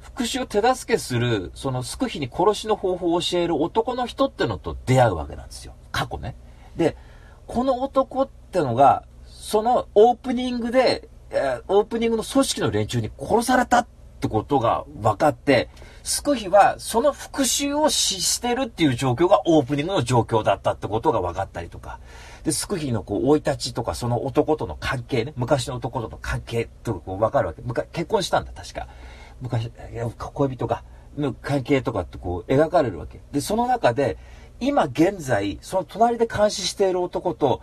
[0.00, 5.74] 復讐を手助けする、そのスクヒに殺しの方法を教える男の人ってのと出会うわけなんですよ。
[5.92, 6.34] 過去ね。
[6.76, 6.96] で、
[7.50, 11.08] この男ってのが、そのオープニングで、
[11.66, 13.86] オープニングの組織の連中に殺されたっ
[14.20, 15.68] てことが分かって、
[16.04, 21.98] スクヒはその復讐をししてるっていう状況がオープニングの状況だったってことが分かったりとか。
[22.44, 27.62] で、スクヒのこう、生い立ちとか、その男との関係ね、昔の男との関係とかこう分かるわけ。
[27.90, 28.86] 結婚したんだ、確か。
[29.40, 29.72] 昔、
[30.16, 30.84] 恋人が、
[31.18, 33.20] の関係とかってこう、描かれるわけ。
[33.32, 34.18] で、その中で、
[34.60, 37.62] 今現在、その隣で監視している男と、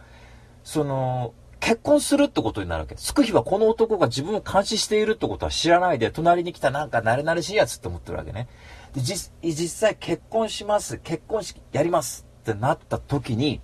[0.64, 2.96] その、結婚するってことになるわけ。
[2.98, 8.48] スクヒはこの男が自分を監視しているってことは知らないで、隣に来たなんか慣れ慣れしいやつって思ってるわけね。
[8.94, 10.98] で、実、実際結婚します。
[11.00, 13.62] 結婚式やりますってなった時に、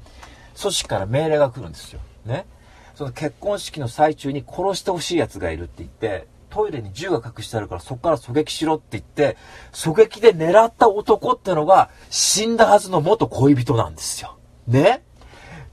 [0.59, 1.99] 組織から命令が来るんですよ。
[2.25, 2.45] ね。
[2.95, 9.37] その結婚式の最中に殺してほしい奴がいるって言って、トイレに銃が隠してあるからそこから狙撃しろって言って、
[9.71, 14.37] 狙撃で狙った男ってのが死んだはずの元恋人なんですよ。
[14.67, 15.01] ね？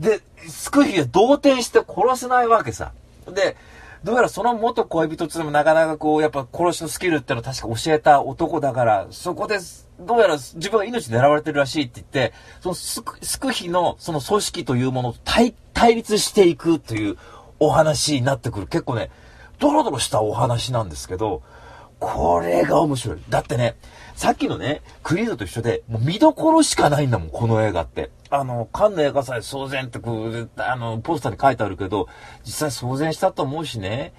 [0.01, 2.93] で、スクヒは動転して殺せないわけさ。
[3.31, 3.57] で、
[4.03, 9.59] どうやらその元恋人ってのもなかなかこう、やっぱ殺しのスキルってのを確か教えた男だから、そこで、
[10.01, 17.19] どうやら自分が命狙われてるらしいって言って、そのスクスクヒのその組織というものと対対立していくという
[17.59, 18.67] お話になってくる。
[18.67, 19.11] 結構ね、
[19.61, 21.43] ドロドロしたお話なんですけど、
[22.01, 23.19] これが面白い。
[23.29, 23.77] だってね、
[24.17, 28.11] さっきのね、クリードと一緒で、もう見どころしかないんだもん、この映画って。
[28.31, 32.09] あの、カンの映画祭騒然ってこう、あの、ポスターに書いてあるけど、
[32.45, 34.15] 実際騒然したと思うしね、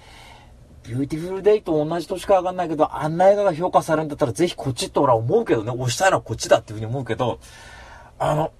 [0.84, 7.40] ビューティフルデイと同じ年かわかんないけど、あんな映画が評価されるんだったらぜひこっちって俺は思うけどね、押したいのはこっちだっていうふうに思うけど、
[8.18, 8.52] あの、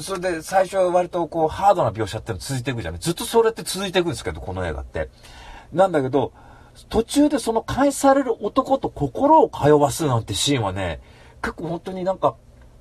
[0.00, 5.08] それで最初は割とこうハードな描写っての続いていくじゃないずっとそれって続いていくんですけど、この映画って。
[5.72, 6.32] なんだけど、
[6.88, 11.00] 途中でその監視される男と心を通わすなんてシーンはね、
[11.42, 12.36] 結構本当になんか、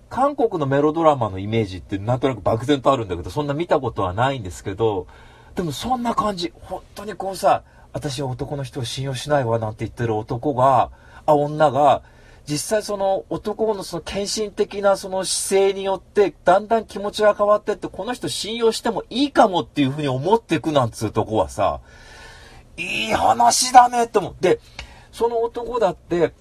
[0.10, 5.08] 韓国のメロドラマのイメージってなんとなく漠然とあるんだけど、そんな見たことはないんですけど、
[5.56, 6.52] でもそんな感じ。
[6.56, 7.64] 本当にこうさ、
[7.94, 10.90] 私は男の人を信用しないわなんて言ってる男が、
[11.26, 12.02] あ、女が、
[12.48, 21.82] 実際その男のその献身的なその姿勢によって、だんだん気持ちが変わってって、この人信用してもいいかもっていうふうに思っていくなんつうとこはさ、
[22.80, 24.60] いい話だねって思って、
[25.12, 26.34] その男だって、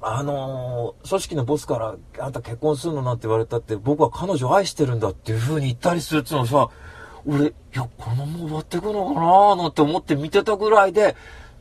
[0.00, 1.94] あのー組織のボスから、
[2.24, 6.68] あんた結婚するのなんて言われたって、僕は彼女を愛してるんだっていう風に言ったりするっていうのはさ、
[7.24, 11.14] 俺、いや、このまま終わっていくのかななんて思って見てたぐらいで、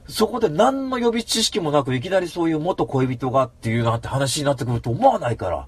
[0.07, 5.67] そこで何の予備知識もなく、いきなりそういう元恋人がっていうなんて話になってくると思わないから。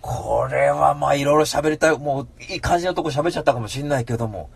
[0.00, 4.50] これはまあいろいろ喋りたい、もういい感じのとこ喋っちゃったかもしんないけども、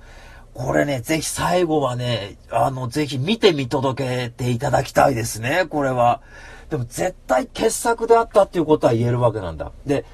[0.59, 6.21] これね、ぜひ最後はね、あの、ぜひ見て見届けていただきたいですね、これは。
[6.69, 9.71] でも絶対傑作であったっていうことは言えるわけなんだ。
[9.87, 10.05] で、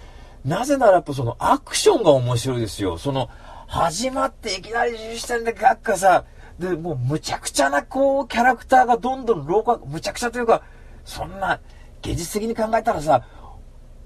[0.45, 2.99] なぜならやっぱそのアクションが面白いですよ。
[2.99, 3.31] その、
[3.69, 6.25] 始まっていきなり10視点でガッカさ、
[6.59, 10.63] で、もうむちゃくちゃなこう、キャラクターがどんどん老化、むちゃくちゃというか、
[11.07, 11.59] そんな、
[12.03, 13.25] 現実的に考えたらさ、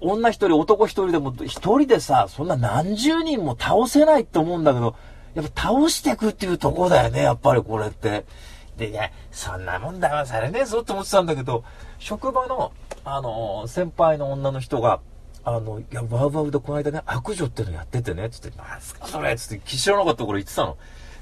[0.00, 4.94] 女一人、男一人でも、一人でさ、そんな何十人も倒せないって思うんだけど、
[5.34, 8.24] やっぱ倒していくっていうとこだよね、やっぱりこれって。
[8.76, 11.64] でね、そんなもん騙されねえぞって思ってたんだけど、
[11.98, 12.72] 職場の、
[13.04, 15.00] あの、先輩の女の人が、
[15.44, 20.76] あの、いや、ワウワウでこの間ね、悪女ってのやっててね、つって、なんすかそれつって、気知らなかった頃言ってたの。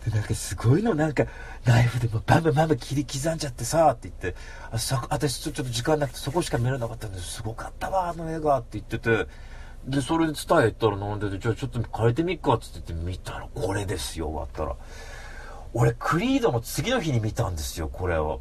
[0.04, 1.24] で、なんかすごいの、なんか、
[1.64, 4.38] ナイフでもバンバンバンバン切り刻んじゃってさ、って言って、
[4.70, 9.26] あさ私ちょっと時間なくてそこしか見れなかったんです、すごかったわ、あの映画って言ってて、
[9.86, 14.74] で、それで伝えたら飲んでて、じゃあちょっと借りてみっか、って言って見たら、これですよ、終わったら。
[15.74, 18.40] 俺、クリードの次の日に見たんですよ、これを。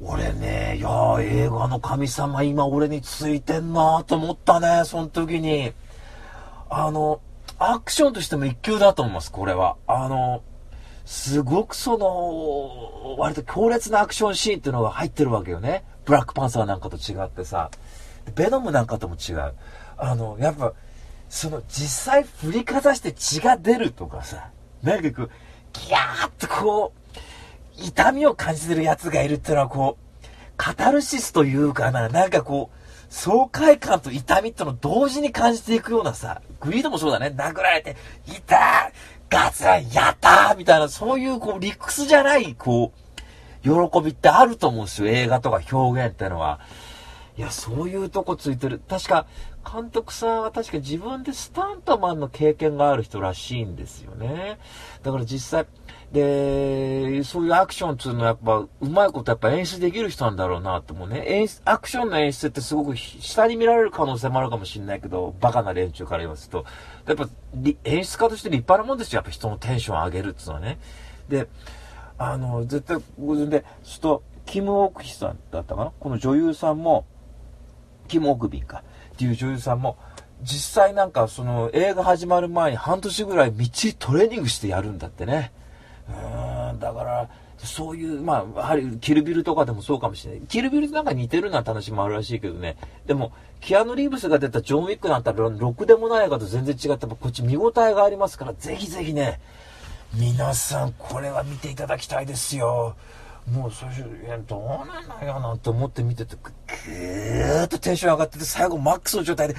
[0.00, 0.88] 俺ね、いや、
[1.20, 5.72] 映画の神様、今俺についてんなと思ったね、その時に。
[6.70, 7.20] あの、
[7.58, 9.76] アクションとしても一級だと思います、これは。
[9.86, 10.42] あの、
[11.04, 15.84] すごくその、割と強烈なアクションシーンっていうのが入ってるわけよね。
[16.06, 17.70] ブラックパンサーなんかと違ってさ。
[18.34, 19.54] ベノムなんかとも違う。
[20.02, 20.72] あの、やっぱ、
[21.28, 24.50] その実際振りかざして血が出るとかさ、
[24.82, 25.30] なんかこう、
[25.72, 27.20] ギャーってこう、
[27.80, 30.26] 痛みを感じてる奴がいるっていうのはこう、
[30.56, 32.76] カタルシスというかな、なんかこう、
[33.14, 37.96] 爽快感と痛みってのを同時に感じていくようなさ、グリードもそうだね、殴られて、
[38.26, 38.92] 痛ー
[39.30, 46.58] ガツンやったーみたいな、そういうこう、理屈じゃない、こう、喜びってあると思うんですよ、映画とか表現ってのは。
[47.38, 48.80] いや、そういうとこついてる。
[48.88, 49.26] 確か、
[49.70, 54.58] 監督さんは確か自分でスタントマンの経験がある人らしいんですよね。
[55.02, 55.66] だから実際、
[56.12, 61.24] で、そういうアクションっていうのはやっぱ、うまいことやっぱ演出できる人なんだろうなって思うね。
[61.26, 66.66] 演出、アクションの演出ってすごく下に見られる可能性もあるかもしれないけど、バカな連中から言わすと。
[67.06, 67.28] やっぱ、
[67.84, 69.18] 演出家として立派なもんですよ。
[69.18, 70.78] やっぱ人のテンションを上げるっていうのはね。
[71.28, 71.48] で、
[72.18, 75.92] あの、絶対、ご存で、ちょっと、キム・オクヒさんだったかな？
[75.98, 77.06] この女優さんも、
[78.08, 78.82] キム・オクビンか。
[79.22, 79.96] っていう女優さんも、
[80.42, 85.52] 実際なんかその映画始まる前に半年ぐらいみっちりトレーニングしてやるんだってね。
[86.08, 90.40] うーん、だから、そういう、まあ、やはり、キルビルとかでもそうかもしれない。
[90.48, 92.76] キルビルとなんか似てるなんて話もあるらしいけどね。
[93.06, 99.38] でも、キアヌ・リーブスが出たジョン・ウィックなんてろくでもない映画と全然違って、こっち見応えがありますから、ぜひぜひね、
[100.14, 102.96] 皆さんこれは見ていただきたいですよ。
[103.50, 109.54] もう最初、いや、どうなんのよなんて思って見てて、ぐーっとテンション上がってて、最後マックスの状態で、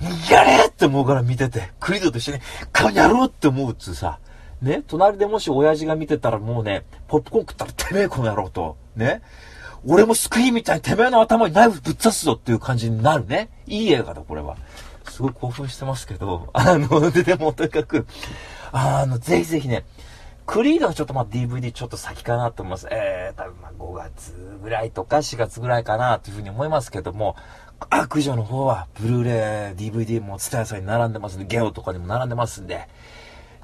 [0.00, 2.40] ぐーやれって思うから見てて、クリードと一緒に、
[2.72, 4.20] 顔やろうって思うっつうさ。
[4.62, 8.76] ね、隣でもし親父が見てたらもうね、ポップコーン食ったらてめえこの野郎と。
[8.96, 9.22] ね。
[9.86, 13.50] 俺もスクイーンみたいにてめえの頭にナイフぶっ刺すぞっていう感じになるね。
[13.66, 14.56] いい映画だ、これは。
[15.08, 18.06] すごい興奮してますけど、あの、で、でもとにかく、
[18.72, 19.84] あの、ぜひぜひね、
[20.48, 22.88] クリードはちょっとまあ DVD ちょっと先かなと思います。
[22.90, 27.36] えー、多分まあ5月ぐらいとか4月ぐらいかなというふうに思いますけども、
[27.90, 32.88] 悪女の方はブルーレイ、DVD もツタヤさんに並んでますんで、ゲオとかにも並んでますんで、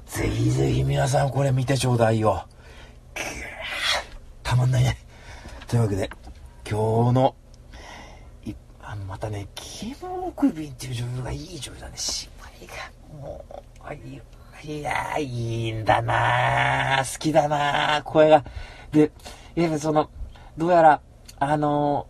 [0.05, 2.45] ぜひぜひ皆さんこれ見てちょうだいよ。
[4.43, 4.95] たまんないね。
[5.67, 6.11] というわけで、
[6.69, 7.35] 今日の、
[8.83, 11.93] あのまたね、キム・オクビンっていう女優がいい女優だね。
[11.97, 12.29] 芝
[12.61, 14.21] 居が、もう、あいい
[14.63, 18.43] いやいいんだな好きだな声が。
[18.91, 19.11] で、
[19.55, 20.09] いや、その、
[20.57, 21.01] どうやら、
[21.39, 22.07] あの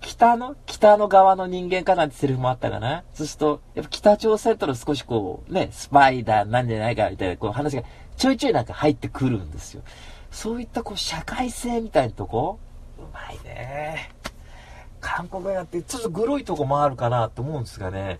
[0.00, 3.04] 北の、北の側の人間かなんてセリフもあったかな？
[3.14, 7.82] そうすると、やっぱ北朝鮮との少しこう、ね、スパイダーなんじゃないかみたいな、こう話が
[8.16, 9.82] ちょいちょいなんか入ってくるんですよ。
[10.30, 12.58] そういったこう、社会性みたいなとこ、
[12.98, 14.10] うまいね。
[15.00, 18.18] 韓国映画ってちょっとグロいとこもあるかなと思うんですがね。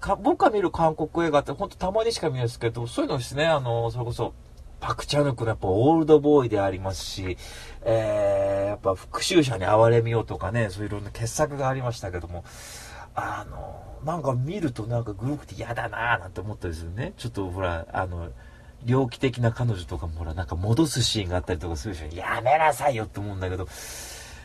[0.00, 4.34] か僕が見る韓国映画ってほんとたまにしか見ないですけど、そういうのですね、あの、それこそ、
[4.80, 7.36] パクチャヌクのやっぱオールドボーイでありますし、
[7.82, 12.44] えー、やっぱ復讐者に哀れみようとかね、そういういろんな傑作がありましたけども、
[13.14, 17.12] あの、なんか見るとなんかグロくて嫌だなーなんて思ったりするね。
[17.18, 18.30] ちょっとほら、あの、
[18.84, 22.00] 猟奇的な彼女とかもほら、なんか戻すシーンがあったりとかするし。
[22.16, 23.68] やめなさいよって思うんだけど、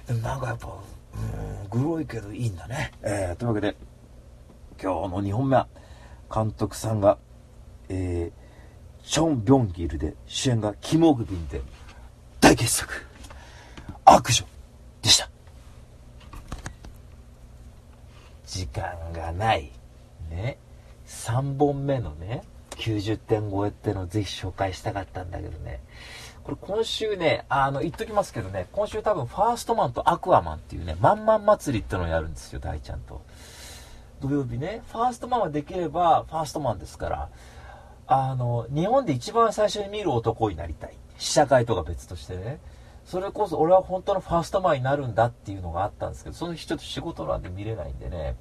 [0.07, 2.91] でもなんかやっぱ、うん、グロいけどいいんだね。
[3.01, 3.77] えー、というわけで、
[4.81, 5.67] 今日の2本目は、
[6.33, 7.17] 監督さんが、
[7.89, 11.61] えー、チョン・ビョンギルで、主演がキム・オグビンで、
[12.41, 13.05] 大傑作、
[14.03, 14.45] 悪女
[15.01, 15.29] でした。
[18.45, 19.71] 時間がない。
[20.29, 20.57] ね。
[21.07, 25.81] 3本目のね、90点超えってのをぜひ紹介したかったんだけどね。
[26.43, 33.23] これ今週ね、あの、言っときますけどね、今週多分ファーストマンとアクアマンっていうね、マンマン祭りってのをやるんですよ、大ちゃんと。
[34.27, 37.29] 土曜日ね、ファーストマンはできればファーストマンですから、
[38.07, 40.97] あの、日本で一番最初に見る男になりたい。
[41.19, 42.59] 試写会とか別としてね。
[43.05, 48.35] それこそ俺は本当のファーストマンになるんだっていうのがあったんですけど、その日ちょっと仕事なんで見れないんでね。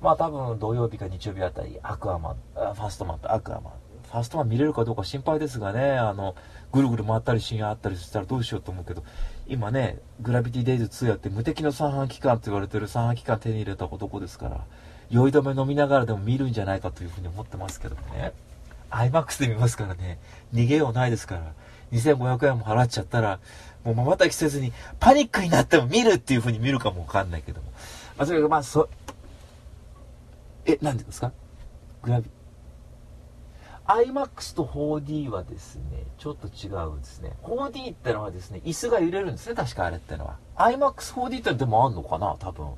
[0.00, 3.72] まあ多分土曜日か日曜日あたり、アクアマン、ファーストマンとアクアマン。
[4.08, 6.36] ファーストマン見れるかどうか心配ですがね、あの、
[6.70, 9.02] ぐるぐる回ったりシーンあったりしたらどうしようと思うけど、
[9.46, 14.64] 今ね、グラビティデイズ2やって無敵の三半期間って言われてる三半期間手に入れた男ですから、
[15.10, 18.32] 酔い止め飲みながらでも見るんじゃないかというふうに思ってますけどもね。
[18.90, 20.18] IMAX で見ますからね、
[20.54, 21.52] 逃げようないですから、
[21.92, 23.38] 2500円も払っちゃったら、
[23.84, 27.70] もう瞬きせずに、パニックになっても見るっていうふうに見るかもわかんないけども。
[28.16, 28.88] まあ、それがまあ、そ、
[30.66, 31.32] え、なんでですか？
[32.02, 32.30] グラビ、
[33.86, 37.32] iMAX と 4D はですね、ちょっと違うんですね。
[37.42, 40.36] 4D ってのはですね、椅子が揺れるんですね、確かあれってのは。
[40.56, 42.68] iMAX4D ってでもあんのかな多分。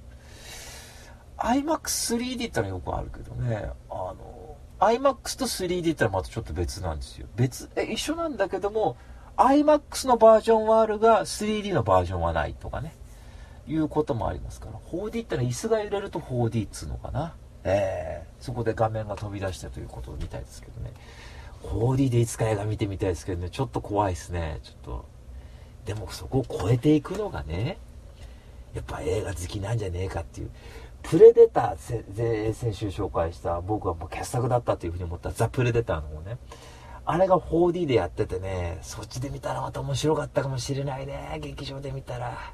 [1.41, 7.26] iMAX3D ってのはよくあるけどね、あの、iMAX と 3D ってのはまたちょっと別なんですよ。
[7.36, 8.97] 別、え、一緒なんだけども、
[9.36, 12.95] iMAX のバージョンはあるが、3D のバージョンはないとかね、
[13.66, 17.34] いうこともありますから、4D ってのは椅子が揺れると 4D っつうのかな。
[17.64, 20.93] えー、そこで画面が飛び出したということみたいですけどね。
[21.62, 23.51] 4D でいつか映画見てみたいですけどね。
[23.51, 24.61] ちょっと怖いですね。
[24.62, 25.05] ちょっと。
[25.84, 27.78] でもそこを超えていくのがね
[28.74, 30.51] やっぱ映画好きなんじゃねえかっていう。
[31.03, 36.38] プレデター先週紹介した僕はもう傑作だったというふうに思ったザ・プレデターの方ね
[37.05, 42.53] あれが 4D でやっててねそっちで見たらまた面白かったかもしれないね劇場で見たら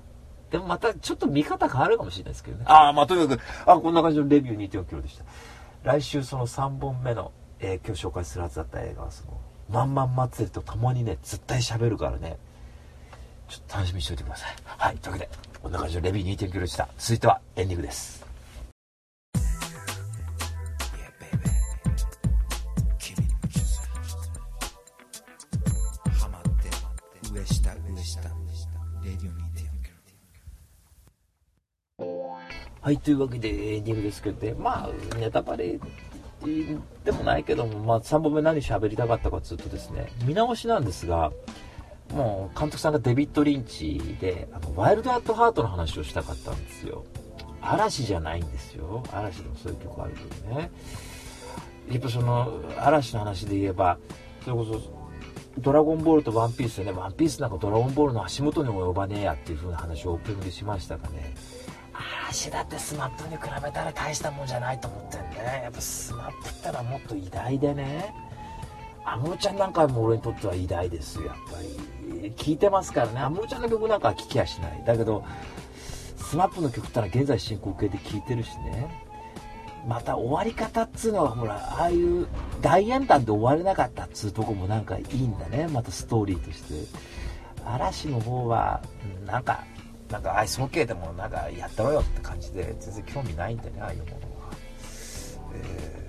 [0.51, 2.65] でもまたちょっと見方変わるかもしれないですけどね。
[2.67, 5.25] ああ、まあとにかく、あこんな感じのレビュー2.4キロでした。
[5.83, 9.41] 来週その3本目の、えー、今日紹介するはずだった映画はその、
[9.71, 12.39] まんまん祭りと共にね、絶対喋るからね、
[13.49, 14.55] ちょっと楽しみにしておいてください。
[14.65, 15.31] はい、というわけで、
[15.63, 16.89] こんな感じのレビュー2.9キロでした。
[16.99, 18.26] 続いてはエンディングです。
[32.87, 35.81] はい、というわけでエンディングですけど、ねまあ、ネタバレ
[37.05, 41.33] でもないけども、まあ、3本目何喋りたかったかというとですね、見直しなんですが、
[42.15, 47.05] もう監督さんがデビッド・リンチで、あのワイルド・アット・ハートの話をしたかったんですよ。
[47.61, 49.03] 嵐じゃないんですよ。
[49.13, 50.71] 嵐でもそういう曲あるけどね。
[51.91, 53.99] やっぱその、嵐の話で言えば、
[54.45, 54.81] それこそ、
[55.59, 61.35] ドラゴンボールとワンピースでね、ワンピースなんかドラゴンボールの足元にも及ばねえやっていう風な話をオープニングでしましたがね、
[62.29, 65.61] 嵐だってスマップに比べたら大したもんじゃないと思ってんね。
[65.65, 68.15] やっぱスマップったらもっと偉大でね。
[69.05, 72.33] 安室ちゃんなんかも俺にとっては偉大ですやっぱり。
[72.33, 73.21] 聞いてますからね。
[73.21, 74.83] 安室ちゃんの曲なんかは聴きやしない。
[74.85, 75.25] だけど
[76.17, 79.05] スマップの曲ったら現在進行形で聴いてるしね。
[79.87, 82.27] また終わり方っつうのはほらああいう
[82.61, 85.69] 大円団で終われなかったっつうとこもなんかいいんだね。
[85.69, 87.17] またストーリーとして。
[87.69, 88.81] 嵐の方は
[89.27, 89.65] なんか
[90.11, 94.19] なんかアイスホッケーでもなんかやったろよって感じで全然興味ないんでねああいうものは、
[95.55, 96.09] え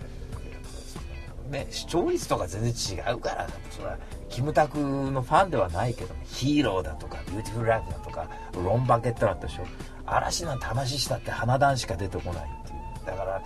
[1.49, 3.97] ー、ね視聴率とか全然違うからそれは
[4.29, 9.65] キムタクのファンではないけどヒーローだとかビューティフルライフだとかロンバケットだったでしょ。
[10.05, 13.05] 嵐なんて話したって花壇しか出てこないっていう。
[13.05, 13.41] だから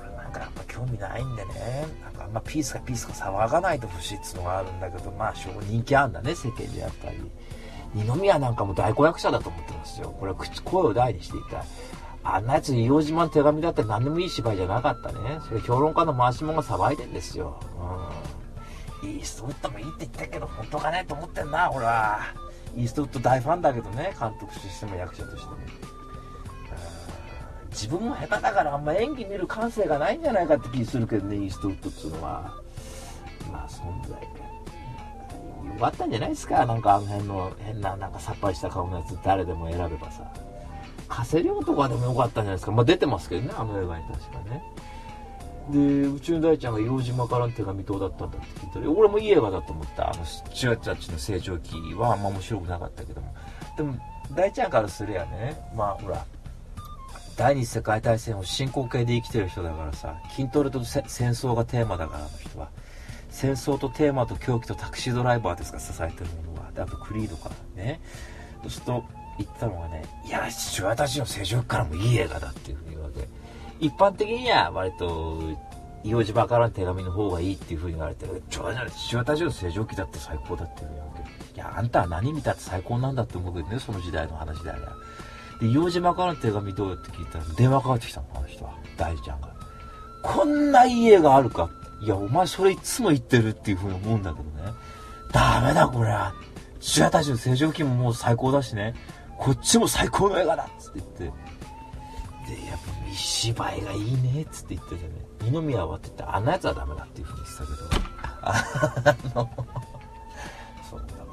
[0.00, 1.86] 俺なんかやっぱ興味ないんでね。
[2.02, 7.18] なんかあんまピースかピースか騒がないと不死っつうのがあるんだけどまあ人気あんだね世間でやっぱり。
[7.94, 10.14] 二宮なんかも大子役者だと思ってますよ。
[10.18, 11.64] これは口、声を大にしていた。
[12.22, 15.40] あんなやつ硫黄島の手紙だって何でもいい芝居じゃなかったね。
[15.48, 17.58] それ評論家の回し者が騒いでんですよ。
[19.02, 19.10] うん。
[19.10, 22.18] イーストウッドもいいって言ったけど、本当かねと思ってんな、俺は。
[22.76, 25.56] イーストウッド大ファンだけどね、監督としても役者としても。
[27.70, 32.52] 自分も下手だからあんま演技見る感性がないんじゃないかって気するけどね、イーストウッドっつうのは。
[33.52, 34.47] まあ、存在か。
[35.74, 36.66] よかったんじゃないですか？
[36.66, 40.22] なんかあの辺の変ななんかさっぱりした顔のやつ誰でも選べばさ。
[41.08, 42.72] 加瀬亮とかでもよかったんじゃないですか？
[42.72, 44.62] まあ出てますけどねあの映画に確かね。
[45.70, 50.10] で宇宙大ちゃんが硫黄島からの手紙どうだったんだって聞いたら俺もいい映画だと思った。
[50.10, 53.34] あのチュアたちの成長期はあんま面白くなかったけども。
[53.76, 53.94] でも
[54.34, 56.24] 大ちゃんからすりゃねまあほら
[57.36, 62.68] 第二次世界大戦を進行形で生きてる人だからさ筋トレと戦争がテーマだからあの人は。
[63.38, 68.00] 戦争とテーマと狂気とタクシードライバーですが支えてるものはあとクリードからね。
[68.62, 69.04] そうすると
[69.38, 73.28] 言ったのがねいや父親たちの成熟からもいい映画だっていうふうに言うわけ
[73.78, 75.40] 一般的には割と
[76.02, 78.42] 硫黄島からの手紙の方がいいっていうふうに言われてる。
[78.50, 78.60] 父
[79.14, 81.54] 親たちの成長期だって最高だっていうふうに言わけ。
[81.54, 84.96] いやあんたは何見たって最高なんだって思うけどねその時代の話であれば
[85.60, 88.74] で硫黄島からの手紙どうやって聞いたら電話かかってきたのあの人は。
[88.96, 89.54] 大ちゃんが。
[90.24, 91.70] こんないい映画あるか
[92.00, 94.72] いやお前それいつも言ってるっていうふうに思うんだけどね。
[95.32, 96.32] ダメだこれは
[96.80, 98.94] 父親たちの成長期ももう最高だしね。
[99.36, 101.48] こっちも最高の映画だっつって言って。
[102.48, 105.10] でやっぱ見芝居がいいねっつって言っててね。
[105.42, 108.08] 二宮はって言ってあんなやつはダメだっていうふうに言ってたけど。
[108.40, 108.54] あ
[109.34, 109.50] の
[110.88, 111.24] そうだか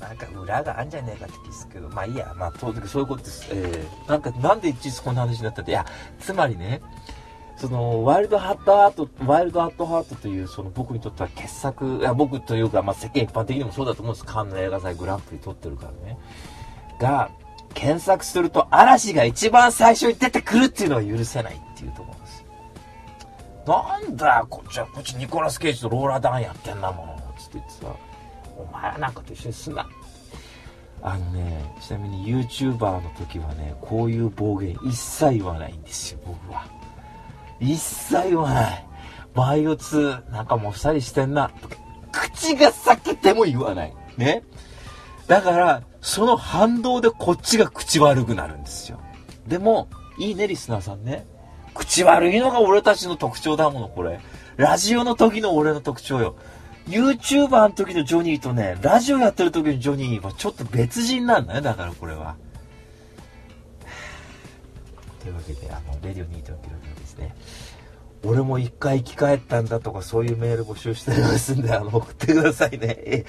[0.00, 0.08] ら。
[0.08, 1.88] なんか裏があんじゃねえかって気すけど。
[1.90, 2.32] まあいいや。
[2.36, 5.72] まあ当然そういうことです、えー、なんかなんで一日こんな話になったって。
[5.72, 5.84] いや
[6.18, 6.80] つまりね
[7.62, 14.26] そのワイルドハットハートワイルドハットハートというその僕にとっては傑作いや僕というか、まあ、世間一般的にもそうだと思うんです。
[14.26, 16.18] カンヌ映画祭グランプリ取ってるからね。
[16.98, 17.30] が
[17.72, 22.44] 検索すると嵐が一番最初に出てくるっていうのは許せないっていうところです。
[23.64, 27.06] なんだこっちはこっちニコラス・ケイジとローラ・ダンやってんだもん
[27.38, 27.94] つって言ってさ。
[28.56, 29.88] お前なんかと一緒にすんな。
[31.00, 36.81] あのねちなみに YouTuber の時はねこういう暴言一切言わないんですよ僕は。
[37.62, 38.86] 一切言わない
[39.34, 41.50] バイオ2なんかもう二人してんな
[42.10, 44.42] 口が裂けても言わないね
[45.26, 49.00] だからその反動でこっちが口悪くなるんですよ。
[49.46, 49.88] でも、
[50.18, 51.24] いいね、リスナーさんね。
[51.74, 54.20] 口悪いのが俺たちの特徴だもの、これ。
[54.56, 56.36] ラジオの時の俺の特徴よ。
[56.88, 62.34] YouTuber の時のジョニーとね、ラジオやってる時のジョニーはちょっと別人なんだね、だからこれは。
[65.20, 66.81] というわけで、あの、レディオ2.0キロですね。
[68.24, 73.24] 俺も一回生き返ったんだとかそういうメール募集してますんで、あの、送ってくださいね。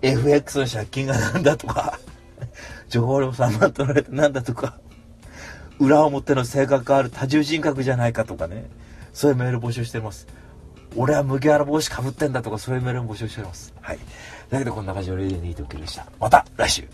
[0.00, 1.98] FX の借金がなんだとか。
[2.88, 4.78] 情報量3万取られてなんだとか、
[5.78, 8.70] 裏表の性格がある多重人格じゃないかとかね、
[9.12, 10.26] そういうメール募集してます。
[10.96, 13.74] 俺は麦わら帽子かぶってんだとかそういうメールも募集してます。
[13.80, 13.98] はい。
[14.50, 16.06] だけどこんな感じでレディーにいい時でした。
[16.18, 16.88] また来週